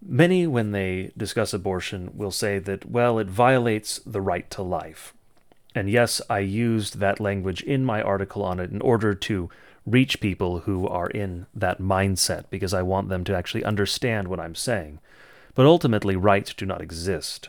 Many, 0.02 0.46
when 0.46 0.72
they 0.72 1.12
discuss 1.16 1.52
abortion, 1.52 2.16
will 2.16 2.30
say 2.30 2.58
that, 2.58 2.90
well, 2.90 3.18
it 3.18 3.26
violates 3.26 4.00
the 4.06 4.22
right 4.22 4.50
to 4.50 4.62
life. 4.62 5.12
And 5.74 5.88
yes, 5.88 6.20
I 6.28 6.40
used 6.40 6.98
that 6.98 7.20
language 7.20 7.62
in 7.62 7.84
my 7.84 8.02
article 8.02 8.44
on 8.44 8.58
it 8.58 8.70
in 8.70 8.80
order 8.80 9.14
to 9.14 9.50
reach 9.86 10.20
people 10.20 10.60
who 10.60 10.86
are 10.86 11.08
in 11.08 11.46
that 11.54 11.80
mindset 11.80 12.44
because 12.50 12.74
I 12.74 12.82
want 12.82 13.08
them 13.08 13.24
to 13.24 13.36
actually 13.36 13.64
understand 13.64 14.28
what 14.28 14.40
I'm 14.40 14.54
saying. 14.54 14.98
But 15.54 15.66
ultimately, 15.66 16.16
rights 16.16 16.54
do 16.54 16.66
not 16.66 16.80
exist. 16.80 17.48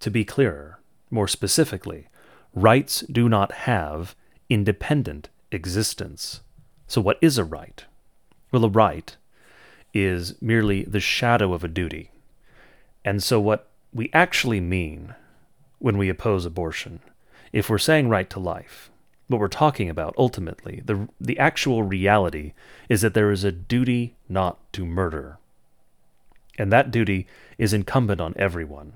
To 0.00 0.10
be 0.10 0.24
clearer, 0.24 0.80
more 1.10 1.28
specifically, 1.28 2.08
rights 2.54 3.00
do 3.02 3.28
not 3.28 3.52
have 3.52 4.14
independent 4.48 5.28
existence. 5.50 6.40
So, 6.86 7.00
what 7.00 7.18
is 7.20 7.38
a 7.38 7.44
right? 7.44 7.84
Well, 8.50 8.64
a 8.64 8.68
right 8.68 9.16
is 9.94 10.40
merely 10.42 10.84
the 10.84 11.00
shadow 11.00 11.52
of 11.52 11.64
a 11.64 11.68
duty. 11.68 12.10
And 13.04 13.22
so, 13.22 13.40
what 13.40 13.68
we 13.92 14.10
actually 14.12 14.60
mean 14.60 15.14
when 15.82 15.98
we 15.98 16.08
oppose 16.08 16.46
abortion, 16.46 17.00
if 17.52 17.68
we're 17.68 17.76
saying 17.76 18.08
right 18.08 18.30
to 18.30 18.38
life, 18.38 18.88
what 19.26 19.40
we're 19.40 19.48
talking 19.48 19.90
about 19.90 20.14
ultimately, 20.16 20.80
the, 20.84 21.08
the 21.20 21.36
actual 21.40 21.82
reality 21.82 22.52
is 22.88 23.00
that 23.00 23.14
there 23.14 23.32
is 23.32 23.42
a 23.42 23.50
duty 23.50 24.14
not 24.28 24.58
to 24.72 24.86
murder. 24.86 25.38
And 26.56 26.72
that 26.72 26.92
duty 26.92 27.26
is 27.58 27.72
incumbent 27.72 28.20
on 28.20 28.34
everyone. 28.36 28.92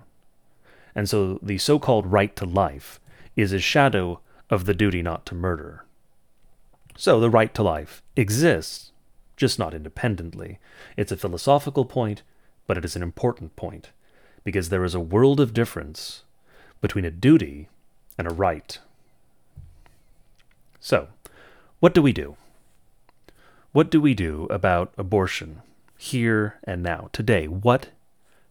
And 0.94 1.08
so 1.08 1.40
the 1.42 1.58
so 1.58 1.80
called 1.80 2.06
right 2.06 2.36
to 2.36 2.44
life 2.44 3.00
is 3.34 3.52
a 3.52 3.58
shadow 3.58 4.20
of 4.48 4.64
the 4.64 4.74
duty 4.74 5.02
not 5.02 5.26
to 5.26 5.34
murder. 5.34 5.84
So 6.96 7.18
the 7.18 7.30
right 7.30 7.52
to 7.54 7.64
life 7.64 8.00
exists 8.14 8.92
just 9.36 9.58
not 9.58 9.74
independently. 9.74 10.60
It's 10.96 11.10
a 11.10 11.16
philosophical 11.16 11.84
point, 11.84 12.22
but 12.68 12.78
it 12.78 12.84
is 12.84 12.94
an 12.94 13.02
important 13.02 13.56
point, 13.56 13.90
because 14.44 14.68
there 14.68 14.84
is 14.84 14.94
a 14.94 15.00
world 15.00 15.40
of 15.40 15.52
difference 15.52 16.22
between 16.80 17.04
a 17.04 17.10
duty 17.10 17.68
and 18.18 18.30
a 18.30 18.34
right. 18.34 18.78
So, 20.80 21.08
what 21.80 21.94
do 21.94 22.02
we 22.02 22.12
do? 22.12 22.36
What 23.72 23.90
do 23.90 24.00
we 24.00 24.14
do 24.14 24.46
about 24.50 24.92
abortion 24.96 25.62
here 25.98 26.58
and 26.64 26.82
now, 26.82 27.10
today? 27.12 27.46
What 27.46 27.88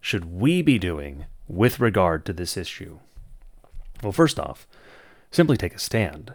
should 0.02 0.26
we 0.26 0.62
be 0.62 0.78
doing 0.78 1.26
with 1.48 1.80
regard 1.80 2.26
to 2.26 2.34
this 2.34 2.58
issue? 2.58 3.00
Well, 4.04 4.12
first 4.12 4.40
off, 4.40 4.68
simply 5.32 5.58
take 5.58 5.74
a 5.74 5.80
stand. 5.80 6.34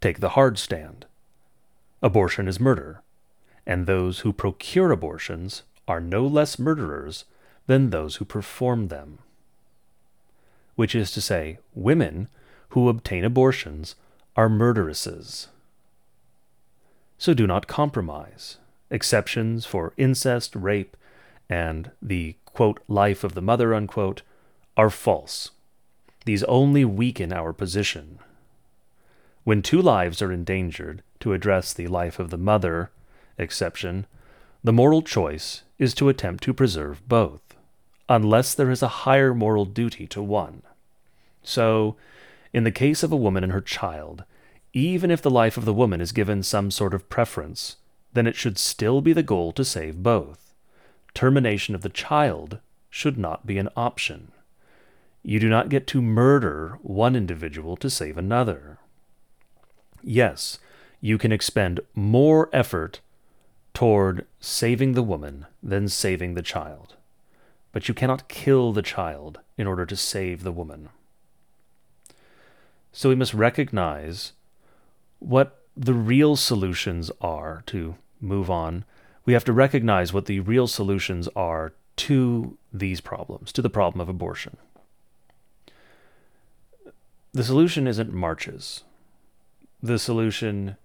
Take 0.00 0.20
the 0.20 0.30
hard 0.30 0.58
stand. 0.58 1.06
Abortion 2.02 2.48
is 2.48 2.60
murder 2.60 3.02
and 3.66 3.86
those 3.86 4.20
who 4.20 4.32
procure 4.32 4.92
abortions 4.92 5.64
are 5.88 6.00
no 6.00 6.26
less 6.26 6.58
murderers 6.58 7.24
than 7.66 7.90
those 7.90 8.16
who 8.16 8.24
perform 8.24 8.88
them. 8.88 9.18
Which 10.76 10.94
is 10.94 11.10
to 11.12 11.20
say, 11.20 11.58
women 11.74 12.28
who 12.70 12.88
obtain 12.88 13.24
abortions 13.24 13.96
are 14.36 14.48
murderesses. 14.48 15.48
So 17.18 17.34
do 17.34 17.46
not 17.46 17.66
compromise. 17.66 18.58
Exceptions 18.90 19.66
for 19.66 19.92
incest, 19.96 20.54
rape, 20.54 20.96
and 21.48 21.90
the 22.00 22.36
quote, 22.44 22.80
life 22.88 23.24
of 23.24 23.34
the 23.34 23.42
mother 23.42 23.74
unquote, 23.74 24.22
are 24.76 24.90
false. 24.90 25.50
These 26.24 26.44
only 26.44 26.84
weaken 26.84 27.32
our 27.32 27.52
position. 27.52 28.18
When 29.44 29.62
two 29.62 29.80
lives 29.80 30.20
are 30.20 30.32
endangered, 30.32 31.02
to 31.20 31.32
address 31.32 31.72
the 31.72 31.86
life 31.86 32.18
of 32.18 32.30
the 32.30 32.38
mother 32.38 32.90
exception, 33.38 34.06
the 34.62 34.72
moral 34.72 35.02
choice 35.02 35.62
is 35.78 35.94
to 35.94 36.08
attempt 36.08 36.44
to 36.44 36.54
preserve 36.54 37.06
both, 37.08 37.55
unless 38.08 38.54
there 38.54 38.70
is 38.70 38.82
a 38.82 38.88
higher 39.04 39.34
moral 39.34 39.64
duty 39.64 40.06
to 40.08 40.22
one. 40.22 40.62
So, 41.42 41.96
in 42.52 42.64
the 42.64 42.70
case 42.70 43.02
of 43.02 43.12
a 43.12 43.16
woman 43.16 43.44
and 43.44 43.52
her 43.52 43.60
child, 43.60 44.24
even 44.72 45.10
if 45.10 45.22
the 45.22 45.30
life 45.30 45.56
of 45.56 45.64
the 45.64 45.74
woman 45.74 46.00
is 46.00 46.12
given 46.12 46.42
some 46.42 46.70
sort 46.70 46.94
of 46.94 47.08
preference, 47.08 47.76
then 48.12 48.26
it 48.26 48.36
should 48.36 48.58
still 48.58 49.00
be 49.00 49.12
the 49.12 49.22
goal 49.22 49.52
to 49.52 49.64
save 49.64 50.02
both. 50.02 50.54
Termination 51.14 51.74
of 51.74 51.82
the 51.82 51.88
child 51.88 52.58
should 52.90 53.18
not 53.18 53.46
be 53.46 53.58
an 53.58 53.68
option. 53.76 54.32
You 55.22 55.40
do 55.40 55.48
not 55.48 55.68
get 55.68 55.86
to 55.88 56.02
murder 56.02 56.78
one 56.82 57.16
individual 57.16 57.76
to 57.78 57.90
save 57.90 58.16
another. 58.18 58.78
Yes, 60.02 60.58
you 61.00 61.18
can 61.18 61.32
expend 61.32 61.80
more 61.94 62.48
effort 62.52 63.00
toward 63.74 64.26
saving 64.40 64.92
the 64.92 65.02
woman 65.02 65.46
than 65.62 65.88
saving 65.88 66.34
the 66.34 66.42
child. 66.42 66.95
But 67.76 67.88
you 67.88 67.94
cannot 67.94 68.28
kill 68.28 68.72
the 68.72 68.80
child 68.80 69.40
in 69.58 69.66
order 69.66 69.84
to 69.84 69.96
save 69.96 70.42
the 70.42 70.50
woman. 70.50 70.88
So 72.90 73.10
we 73.10 73.14
must 73.14 73.34
recognize 73.34 74.32
what 75.18 75.60
the 75.76 75.92
real 75.92 76.36
solutions 76.36 77.10
are 77.20 77.62
to 77.66 77.96
move 78.18 78.50
on. 78.50 78.86
We 79.26 79.34
have 79.34 79.44
to 79.44 79.52
recognize 79.52 80.10
what 80.10 80.24
the 80.24 80.40
real 80.40 80.66
solutions 80.66 81.28
are 81.36 81.74
to 81.96 82.56
these 82.72 83.02
problems, 83.02 83.52
to 83.52 83.60
the 83.60 83.68
problem 83.68 84.00
of 84.00 84.08
abortion. 84.08 84.56
The 87.34 87.44
solution 87.44 87.86
isn't 87.86 88.10
marches. 88.10 88.84
The 89.82 89.98
solution 89.98 90.78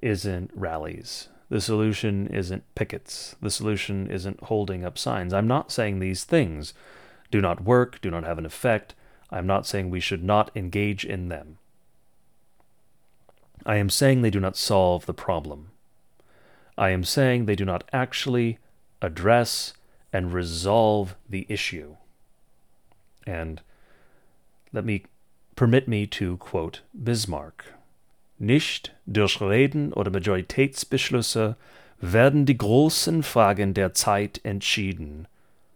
isn't 0.00 0.52
rallies. 0.54 1.30
The 1.52 1.60
solution 1.60 2.28
isn't 2.28 2.64
pickets. 2.74 3.36
The 3.42 3.50
solution 3.50 4.10
isn't 4.10 4.44
holding 4.44 4.86
up 4.86 4.96
signs. 4.96 5.34
I'm 5.34 5.46
not 5.46 5.70
saying 5.70 5.98
these 5.98 6.24
things 6.24 6.72
do 7.30 7.42
not 7.42 7.62
work, 7.62 8.00
do 8.00 8.10
not 8.10 8.24
have 8.24 8.38
an 8.38 8.46
effect. 8.46 8.94
I'm 9.30 9.46
not 9.46 9.66
saying 9.66 9.90
we 9.90 10.00
should 10.00 10.24
not 10.24 10.50
engage 10.54 11.04
in 11.04 11.28
them. 11.28 11.58
I 13.66 13.76
am 13.76 13.90
saying 13.90 14.22
they 14.22 14.30
do 14.30 14.40
not 14.40 14.56
solve 14.56 15.04
the 15.04 15.12
problem. 15.12 15.72
I 16.78 16.88
am 16.88 17.04
saying 17.04 17.44
they 17.44 17.54
do 17.54 17.66
not 17.66 17.84
actually 17.92 18.58
address 19.02 19.74
and 20.10 20.32
resolve 20.32 21.16
the 21.28 21.44
issue. 21.50 21.96
And 23.26 23.60
let 24.72 24.86
me 24.86 25.04
permit 25.54 25.86
me 25.86 26.06
to 26.06 26.38
quote 26.38 26.80
Bismarck. 26.94 27.74
Nicht 28.42 28.92
durch 29.06 29.40
Reden 29.40 29.92
oder 29.92 30.10
Majoritätsbeschlüsse 30.10 31.54
werden 32.00 32.44
die 32.44 32.58
großen 32.58 33.22
Fragen 33.22 33.72
der 33.72 33.94
Zeit 33.94 34.40
entschieden, 34.42 35.28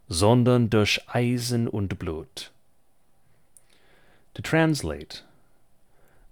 sondern 0.09 0.69
durch 0.69 1.01
Eisen 1.07 1.69
und 1.69 1.97
Blut. 2.01 2.51
To 4.35 4.43
translate, 4.43 5.23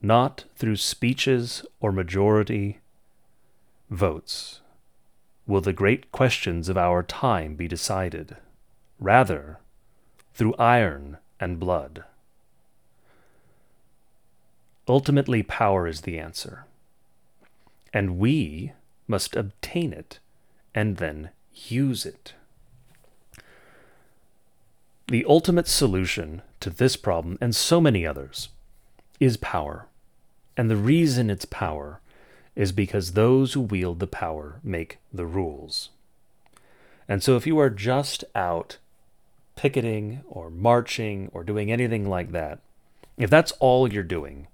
not 0.01 0.49
through 0.59 0.81
speeches 0.81 1.65
or 1.79 1.93
majority 1.93 2.81
votes 3.89 4.61
will 5.47 5.63
the 5.63 5.73
great 5.73 6.11
questions 6.11 6.69
of 6.69 6.77
our 6.77 7.05
time 7.05 7.55
be 7.55 7.69
decided, 7.69 8.35
rather, 8.99 9.61
through 10.35 10.57
iron 10.59 11.19
and 11.39 11.61
blood. 11.61 12.03
Ultimately, 14.89 15.43
power 15.43 15.87
is 15.87 16.03
the 16.03 16.19
answer. 16.19 16.67
And 17.93 18.19
we 18.19 18.73
must 19.07 19.37
obtain 19.37 19.93
it 19.93 20.19
and 20.75 20.97
then 20.97 21.31
use 21.53 22.05
it. 22.05 22.35
The 25.09 25.25
ultimate 25.27 25.69
solution 25.69 26.43
to 26.61 26.71
this 26.71 26.97
problem 26.97 27.39
and 27.41 27.55
so 27.55 27.81
many 27.81 28.07
others 28.07 28.49
is 29.21 29.37
power. 29.37 29.87
And 30.57 30.71
the 30.71 30.77
reason 30.77 31.31
it's 31.31 31.45
power 31.45 32.01
is 32.57 32.73
because 32.73 33.13
those 33.13 33.53
who 33.53 33.61
wield 33.61 34.01
the 34.01 34.07
power 34.07 34.61
make 34.63 34.99
the 35.13 35.27
rules. 35.27 35.91
And 37.09 37.23
so 37.23 37.37
if 37.37 37.47
you 37.47 37.59
are 37.59 37.71
just 37.71 38.25
out 38.35 38.79
picketing 39.57 40.23
or 40.27 40.51
marching 40.51 41.31
or 41.33 41.45
doing 41.45 41.71
anything 41.71 42.09
like 42.09 42.33
that, 42.33 42.61
if 43.17 43.31
that's 43.31 43.53
all 43.61 43.93
you're 43.93 44.03
doing, 44.03 44.47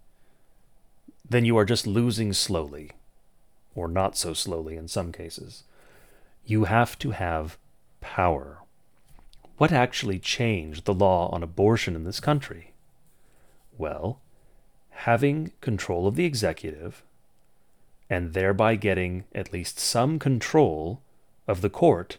then 1.30 1.44
you 1.44 1.56
are 1.56 1.64
just 1.64 1.86
losing 1.86 2.32
slowly, 2.32 2.90
or 3.74 3.88
not 3.88 4.16
so 4.16 4.34
slowly 4.34 4.76
in 4.76 4.88
some 4.88 5.12
cases. 5.12 5.62
You 6.44 6.64
have 6.64 6.98
to 6.98 7.12
have 7.12 7.56
power. 8.00 8.58
What 9.56 9.72
actually 9.72 10.18
changed 10.18 10.84
the 10.84 10.94
law 10.94 11.28
on 11.28 11.42
abortion 11.42 11.94
in 11.94 12.02
this 12.02 12.18
country? 12.18 12.72
Well, 13.78 14.20
having 14.90 15.52
control 15.60 16.08
of 16.08 16.16
the 16.16 16.24
executive 16.24 17.02
and 18.10 18.34
thereby 18.34 18.74
getting 18.74 19.24
at 19.32 19.52
least 19.52 19.78
some 19.78 20.18
control 20.18 21.00
of 21.46 21.60
the 21.60 21.70
court 21.70 22.18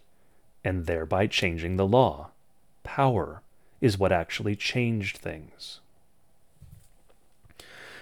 and 0.64 0.86
thereby 0.86 1.28
changing 1.28 1.76
the 1.76 1.86
law. 1.86 2.30
Power 2.84 3.42
is 3.82 3.98
what 3.98 4.14
actually 4.14 4.56
changed 4.56 5.18
things. 5.18 5.81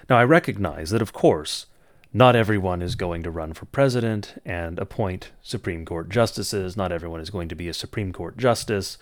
Now, 0.10 0.18
I 0.18 0.24
recognize 0.24 0.90
that, 0.90 1.04
of 1.04 1.14
course, 1.14 1.68
not 2.12 2.36
everyone 2.36 2.82
is 2.82 2.96
going 2.96 3.22
to 3.22 3.30
run 3.30 3.54
for 3.54 3.66
president 3.66 4.42
and 4.44 4.80
appoint 4.80 5.30
Supreme 5.44 5.86
Court 5.86 6.10
justices. 6.10 6.76
Not 6.76 6.92
everyone 6.92 7.22
is 7.22 7.30
going 7.30 7.48
to 7.50 7.56
be 7.56 7.70
a 7.70 7.74
Supreme 7.74 8.12
Court 8.12 8.36
justice, 8.36 8.98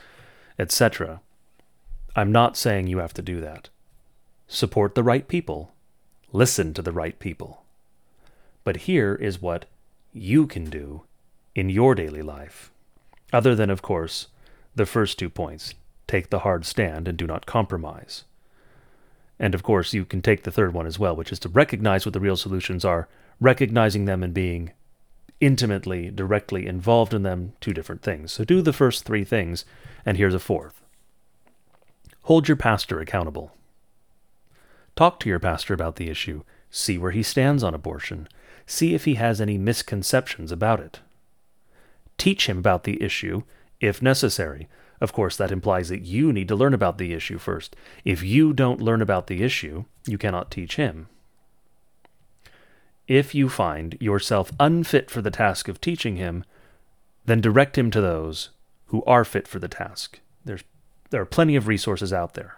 etc. 0.59 1.21
I'm 2.15 2.33
not 2.33 2.57
saying 2.57 2.87
you 2.87 2.97
have 2.97 3.13
to 3.13 3.21
do 3.21 3.39
that. 3.39 3.69
Support 4.49 4.95
the 4.95 5.03
right 5.03 5.25
people. 5.25 5.71
Listen 6.33 6.73
to 6.73 6.81
the 6.81 6.91
right 6.91 7.17
people. 7.17 7.63
But 8.65 8.77
here 8.77 9.15
is 9.15 9.41
what 9.41 9.63
you 10.11 10.45
can 10.45 10.65
do 10.65 11.03
in 11.55 11.69
your 11.69 11.95
daily 11.95 12.21
life. 12.21 12.69
Other 13.31 13.55
than, 13.55 13.69
of 13.69 13.81
course, 13.81 14.27
the 14.75 14.85
first 14.85 15.17
two 15.17 15.29
points 15.29 15.73
take 16.05 16.29
the 16.29 16.39
hard 16.39 16.65
stand 16.65 17.07
and 17.07 17.17
do 17.17 17.25
not 17.25 17.45
compromise. 17.45 18.25
And 19.39 19.53
of 19.53 19.63
course, 19.63 19.93
you 19.93 20.05
can 20.05 20.21
take 20.21 20.43
the 20.43 20.51
third 20.51 20.73
one 20.73 20.87
as 20.87 20.97
well, 20.97 21.15
which 21.15 21.31
is 21.31 21.39
to 21.39 21.49
recognize 21.49 22.05
what 22.05 22.13
the 22.13 22.19
real 22.19 22.37
solutions 22.37 22.83
are, 22.83 23.07
recognizing 23.39 24.05
them 24.05 24.23
and 24.23 24.33
being 24.33 24.71
intimately, 25.39 26.09
directly 26.09 26.65
involved 26.65 27.13
in 27.13 27.23
them, 27.23 27.53
two 27.61 27.73
different 27.73 28.01
things. 28.01 28.31
So 28.31 28.43
do 28.43 28.61
the 28.61 28.73
first 28.73 29.05
three 29.05 29.23
things, 29.23 29.65
and 30.05 30.17
here's 30.17 30.33
a 30.33 30.39
fourth. 30.39 30.81
Hold 32.23 32.47
your 32.47 32.57
pastor 32.57 32.99
accountable. 32.99 33.51
Talk 34.95 35.19
to 35.19 35.29
your 35.29 35.39
pastor 35.39 35.75
about 35.75 35.97
the 35.97 36.09
issue, 36.09 36.43
see 36.71 36.97
where 36.97 37.11
he 37.11 37.21
stands 37.21 37.63
on 37.63 37.75
abortion, 37.75 38.27
see 38.65 38.95
if 38.95 39.05
he 39.05 39.15
has 39.15 39.39
any 39.39 39.57
misconceptions 39.57 40.51
about 40.51 40.79
it. 40.79 40.99
Teach 42.17 42.49
him 42.49 42.57
about 42.57 42.83
the 42.83 43.01
issue, 43.01 43.43
if 43.79 44.01
necessary, 44.01 44.67
of 44.99 45.13
course, 45.13 45.37
that 45.37 45.51
implies 45.51 45.89
that 45.89 46.05
you 46.05 46.33
need 46.33 46.47
to 46.47 46.55
learn 46.55 46.73
about 46.73 46.97
the 46.97 47.13
issue 47.13 47.37
first. 47.37 47.75
If 48.03 48.23
you 48.23 48.53
don't 48.53 48.81
learn 48.81 49.01
about 49.01 49.27
the 49.27 49.43
issue, 49.43 49.85
you 50.05 50.17
cannot 50.17 50.49
teach 50.49 50.75
him. 50.75 51.07
If 53.07 53.33
you 53.35 53.47
find 53.47 53.97
yourself 54.01 54.51
unfit 54.59 55.09
for 55.09 55.21
the 55.21 55.31
task 55.31 55.67
of 55.67 55.79
teaching 55.79 56.17
him, 56.17 56.43
then 57.25 57.41
direct 57.41 57.77
him 57.77 57.91
to 57.91 58.01
those 58.01 58.49
who 58.87 59.03
are 59.05 59.23
fit 59.23 59.47
for 59.47 59.59
the 59.59 59.67
task. 59.67 60.19
There's, 60.43 60.63
there 61.09 61.21
are 61.21 61.25
plenty 61.25 61.55
of 61.55 61.67
resources 61.67 62.11
out 62.11 62.33
there. 62.33 62.57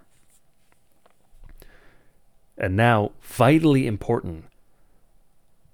And 2.58 2.76
now, 2.76 3.12
vitally 3.22 3.86
important, 3.88 4.46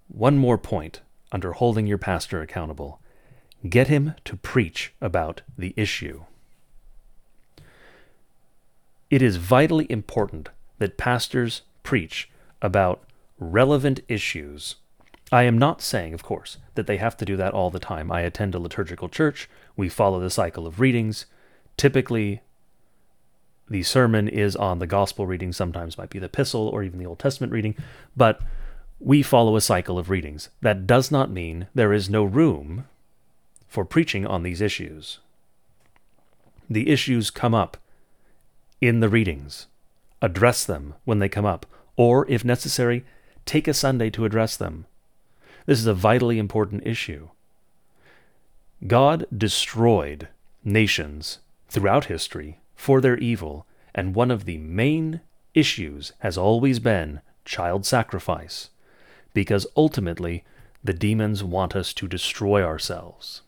one 0.07 0.37
more 0.37 0.57
point 0.57 1.01
under 1.31 1.53
holding 1.53 1.87
your 1.87 1.97
pastor 1.97 2.41
accountable 2.41 3.01
get 3.67 3.87
him 3.87 4.13
to 4.23 4.35
preach 4.37 4.93
about 5.01 5.41
the 5.57 5.73
issue. 5.75 6.23
It 9.09 9.21
is 9.21 9.37
vitally 9.37 9.85
important 9.89 10.49
that 10.79 10.97
pastors 10.97 11.61
preach 11.83 12.29
about 12.61 13.03
relevant 13.39 14.01
issues. 14.07 14.75
I 15.31 15.43
am 15.43 15.57
not 15.57 15.81
saying, 15.81 16.13
of 16.13 16.23
course, 16.23 16.57
that 16.75 16.87
they 16.87 16.97
have 16.97 17.17
to 17.17 17.25
do 17.25 17.37
that 17.37 17.53
all 17.53 17.69
the 17.69 17.79
time. 17.79 18.11
I 18.11 18.21
attend 18.21 18.55
a 18.55 18.59
liturgical 18.59 19.09
church. 19.09 19.49
We 19.75 19.89
follow 19.89 20.19
the 20.19 20.29
cycle 20.29 20.65
of 20.65 20.79
readings. 20.79 21.25
Typically, 21.77 22.41
the 23.69 23.83
sermon 23.83 24.27
is 24.27 24.55
on 24.55 24.79
the 24.79 24.87
gospel 24.87 25.25
reading, 25.25 25.51
sometimes 25.51 25.97
might 25.97 26.09
be 26.09 26.19
the 26.19 26.27
epistle 26.27 26.67
or 26.67 26.83
even 26.83 26.99
the 26.99 27.05
Old 27.05 27.19
Testament 27.19 27.51
reading, 27.51 27.75
but 28.15 28.39
we 28.99 29.21
follow 29.21 29.55
a 29.55 29.61
cycle 29.61 29.97
of 29.97 30.09
readings. 30.09 30.49
That 30.61 30.87
does 30.87 31.11
not 31.11 31.31
mean 31.31 31.67
there 31.73 31.93
is 31.93 32.09
no 32.09 32.23
room 32.23 32.87
for 33.67 33.83
preaching 33.83 34.25
on 34.25 34.43
these 34.43 34.61
issues. 34.61 35.19
The 36.69 36.89
issues 36.89 37.29
come 37.29 37.53
up 37.53 37.77
in 38.81 38.99
the 38.99 39.09
readings. 39.09 39.67
Address 40.21 40.65
them 40.65 40.93
when 41.05 41.19
they 41.19 41.29
come 41.29 41.45
up, 41.45 41.65
or, 41.95 42.29
if 42.29 42.43
necessary, 42.43 43.05
take 43.45 43.67
a 43.67 43.73
Sunday 43.73 44.09
to 44.11 44.25
address 44.25 44.57
them. 44.57 44.85
This 45.65 45.79
is 45.79 45.87
a 45.87 45.93
vitally 45.93 46.39
important 46.39 46.85
issue. 46.85 47.29
God 48.87 49.25
destroyed 49.35 50.27
nations 50.63 51.39
throughout 51.69 52.05
history 52.05 52.59
for 52.75 53.01
their 53.01 53.17
evil, 53.17 53.65
and 53.93 54.15
one 54.15 54.31
of 54.31 54.45
the 54.45 54.57
main 54.57 55.21
issues 55.53 56.11
has 56.19 56.37
always 56.37 56.79
been 56.79 57.21
child 57.45 57.85
sacrifice, 57.85 58.69
because 59.33 59.67
ultimately 59.77 60.43
the 60.83 60.93
demons 60.93 61.43
want 61.43 61.75
us 61.75 61.93
to 61.93 62.07
destroy 62.07 62.63
ourselves. 62.63 63.41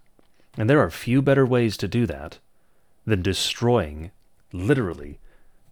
And 0.57 0.69
there 0.69 0.79
are 0.79 0.89
few 0.89 1.21
better 1.21 1.45
ways 1.45 1.77
to 1.77 1.87
do 1.87 2.05
that 2.07 2.39
than 3.05 3.21
destroying 3.21 4.11
literally 4.51 5.19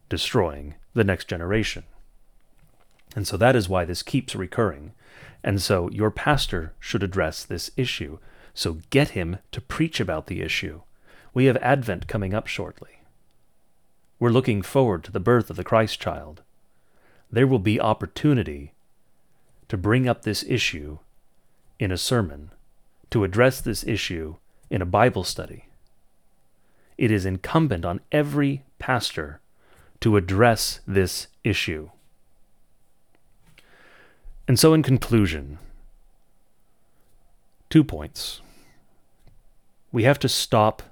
destroying 0.10 0.76
the 0.94 1.04
next 1.04 1.28
generation. 1.28 1.84
And 3.16 3.28
so 3.28 3.38
that 3.38 3.56
is 3.56 3.70
why 3.70 3.86
this 3.86 4.04
keeps 4.04 4.36
recurring. 4.36 4.92
And 5.44 5.62
so 5.62 5.90
your 5.90 6.12
pastor 6.12 6.74
should 6.80 7.04
address 7.04 7.44
this 7.44 7.72
issue. 7.78 8.20
So 8.54 8.80
get 8.90 9.10
him 9.10 9.38
to 9.52 9.62
preach 9.62 10.00
about 10.00 10.28
the 10.28 10.42
issue. 10.42 10.82
We 11.34 11.46
have 11.46 11.58
Advent 11.58 12.08
coming 12.08 12.34
up 12.34 12.48
shortly. 12.48 13.00
We're 14.20 14.30
looking 14.30 14.62
forward 14.62 15.04
to 15.04 15.12
the 15.12 15.20
birth 15.20 15.50
of 15.50 15.56
the 15.56 15.64
Christ 15.64 16.00
child. 16.00 16.42
There 17.32 17.48
will 17.48 17.60
be 17.60 17.80
opportunity 17.80 18.74
to 19.68 19.78
bring 19.78 20.08
up 20.08 20.22
this 20.22 20.44
issue 20.48 21.00
in 21.80 21.92
a 21.92 21.98
sermon, 21.98 22.52
to 23.10 23.24
address 23.24 23.60
this 23.60 23.84
issue 23.84 24.36
in 24.70 24.82
a 24.82 24.86
Bible 24.86 25.24
study. 25.24 25.66
It 26.98 27.12
is 27.12 27.26
incumbent 27.26 27.84
on 27.84 28.00
every 28.12 28.64
pastor 28.80 29.40
to 30.02 30.18
address 30.18 30.82
this 30.88 31.28
issue. 31.44 31.90
And 34.48 34.60
so, 34.60 34.74
in 34.74 34.84
conclusion, 34.84 35.58
two 37.70 37.84
points. 37.84 38.42
We 39.92 40.04
have 40.04 40.20
to 40.20 40.30
stop 40.30 40.84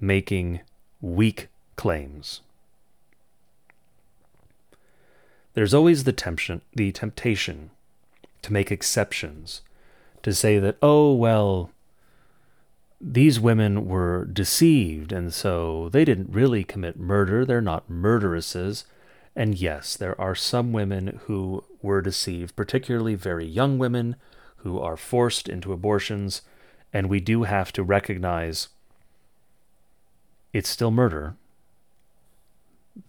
making 0.00 0.60
weak 1.00 1.48
claims. 1.76 2.40
There's 5.54 5.74
always 5.74 6.04
the 6.04 6.12
temptation, 6.12 6.62
the 6.74 6.92
temptation 6.92 7.70
to 8.42 8.52
make 8.52 8.70
exceptions, 8.70 9.62
to 10.22 10.32
say 10.32 10.58
that, 10.58 10.76
oh, 10.82 11.14
well, 11.14 11.70
these 13.00 13.38
women 13.38 13.86
were 13.86 14.24
deceived, 14.24 15.12
and 15.12 15.32
so 15.32 15.88
they 15.90 16.04
didn't 16.04 16.32
really 16.32 16.64
commit 16.64 16.98
murder. 16.98 17.44
They're 17.44 17.60
not 17.60 17.90
murderesses. 17.90 18.84
And 19.34 19.54
yes, 19.54 19.96
there 19.96 20.18
are 20.18 20.34
some 20.34 20.72
women 20.72 21.20
who 21.24 21.64
were 21.82 22.00
deceived, 22.00 22.56
particularly 22.56 23.14
very 23.14 23.44
young 23.44 23.76
women 23.78 24.16
who 24.58 24.80
are 24.80 24.96
forced 24.96 25.48
into 25.48 25.72
abortions, 25.72 26.42
and 26.92 27.08
we 27.08 27.20
do 27.20 27.42
have 27.42 27.70
to 27.72 27.82
recognize 27.82 28.68
it's 30.54 30.70
still 30.70 30.90
murder. 30.90 31.36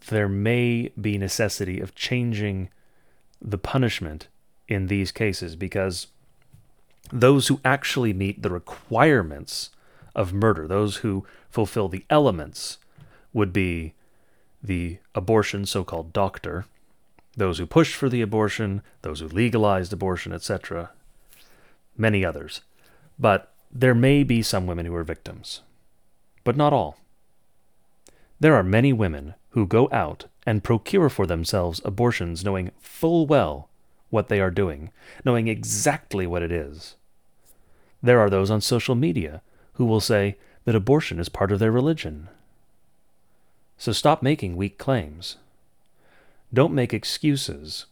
There 0.10 0.28
may 0.28 0.92
be 1.00 1.18
necessity 1.18 1.80
of 1.80 1.96
changing 1.96 2.70
the 3.42 3.58
punishment 3.58 4.28
in 4.68 4.88
these 4.88 5.14
cases 5.14 5.56
because 5.56 6.08
those 7.10 7.48
who 7.48 7.62
actually 7.64 8.12
meet 8.12 8.42
the 8.42 8.50
requirements 8.50 9.70
of 10.18 10.34
murder, 10.34 10.68
those 10.68 10.98
who 10.98 11.26
fulfill 11.50 11.88
the 11.88 12.06
elements, 12.10 12.80
would 13.32 13.54
be 13.54 13.94
the 14.62 14.98
abortion 15.14 15.66
so 15.66 15.84
called 15.84 16.12
doctor, 16.12 16.66
those 17.38 17.60
who 17.60 17.68
pushed 17.68 17.96
for 17.96 18.10
the 18.10 18.22
abortion, 18.22 18.82
those 19.04 19.20
who 19.20 19.28
legalized 19.28 19.94
abortion, 19.94 20.34
etc., 20.34 20.90
many 21.96 22.26
others. 22.26 22.62
But 23.20 23.54
there 23.72 23.94
may 23.94 24.24
be 24.24 24.42
some 24.42 24.66
women 24.66 24.88
who 24.88 24.96
are 24.96 25.04
victims, 25.04 25.62
but 26.44 26.58
not 26.58 26.74
all. 26.74 26.98
There 28.40 28.56
are 28.56 28.64
many 28.64 28.92
women 28.92 29.36
who 29.50 29.68
go 29.68 29.88
out 29.92 30.26
and 30.46 30.64
procure 30.64 31.10
for 31.10 31.28
themselves 31.28 31.82
abortions 31.86 32.44
knowing 32.44 32.72
full 32.80 33.28
well 33.28 33.70
what 34.10 34.30
they 34.30 34.40
are 34.40 34.52
doing, 34.52 34.92
knowing 35.26 35.48
exactly 35.48 36.26
what 36.26 36.42
it 36.42 36.52
is. 36.52 36.96
There 38.02 38.20
are 38.20 38.30
those 38.30 38.50
on 38.50 38.62
social 38.62 38.96
media 38.96 39.42
who 39.78 39.86
will 39.86 40.02
say 40.02 40.38
that 40.66 40.76
abortion 40.76 41.20
is 41.20 41.30
part 41.30 41.52
of 41.52 41.60
their 41.60 41.72
religion. 41.72 42.28
So 43.78 43.92
stop 43.92 44.22
making 44.22 44.56
weak 44.56 44.78
claims. 44.78 45.38
Don't 46.54 46.74
make 46.74 46.94
excuses. 46.94 47.86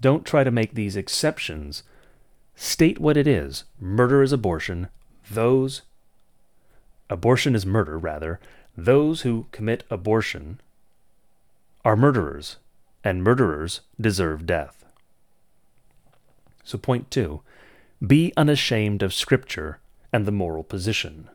Don't 0.00 0.26
try 0.26 0.44
to 0.44 0.50
make 0.50 0.74
these 0.74 0.96
exceptions. 0.96 1.82
State 2.54 2.98
what 2.98 3.16
it 3.16 3.26
is. 3.26 3.64
Murder 3.80 4.22
is 4.22 4.32
abortion. 4.32 4.88
Those, 5.30 5.82
abortion 7.08 7.54
is 7.54 7.64
murder, 7.64 7.98
rather. 7.98 8.38
Those 8.76 9.22
who 9.22 9.46
commit 9.50 9.84
abortion 9.90 10.60
are 11.84 11.96
murderers, 11.96 12.56
and 13.02 13.22
murderers 13.22 13.80
deserve 14.00 14.46
death. 14.46 14.84
So, 16.64 16.76
point 16.76 17.10
two 17.10 17.40
be 18.06 18.32
unashamed 18.36 19.02
of 19.02 19.14
Scripture 19.14 19.80
and 20.12 20.26
the 20.26 20.32
moral 20.32 20.62
position. 20.62 21.28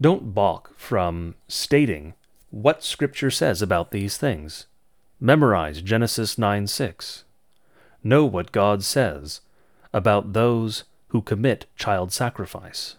Don't 0.00 0.34
balk 0.34 0.72
from 0.76 1.34
stating 1.48 2.14
what 2.50 2.84
Scripture 2.84 3.30
says 3.30 3.62
about 3.62 3.90
these 3.90 4.16
things. 4.16 4.66
Memorize 5.20 5.80
Genesis 5.80 6.36
9 6.36 6.66
6. 6.66 7.24
Know 8.02 8.24
what 8.24 8.52
God 8.52 8.82
says 8.82 9.40
about 9.92 10.32
those 10.32 10.84
who 11.08 11.22
commit 11.22 11.66
child 11.76 12.12
sacrifice. 12.12 12.96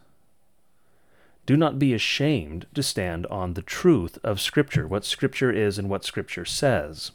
Do 1.46 1.56
not 1.56 1.78
be 1.78 1.94
ashamed 1.94 2.66
to 2.74 2.82
stand 2.82 3.28
on 3.28 3.54
the 3.54 3.62
truth 3.62 4.18
of 4.24 4.42
Scripture, 4.42 4.88
what 4.88 5.06
Scripture 5.06 5.52
is 5.52 5.78
and 5.78 5.90
what 5.90 6.04
Scripture 6.04 6.46
says. 6.46 7.12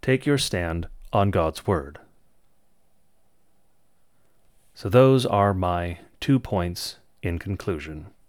Take 0.00 0.24
your 0.24 0.38
stand 0.38 0.88
on 1.12 1.30
God's 1.30 1.66
Word. 1.66 1.98
So, 4.80 4.88
those 4.88 5.26
are 5.26 5.54
my 5.54 5.98
two 6.20 6.38
points 6.38 6.98
in 7.20 7.40
conclusion. 7.40 8.12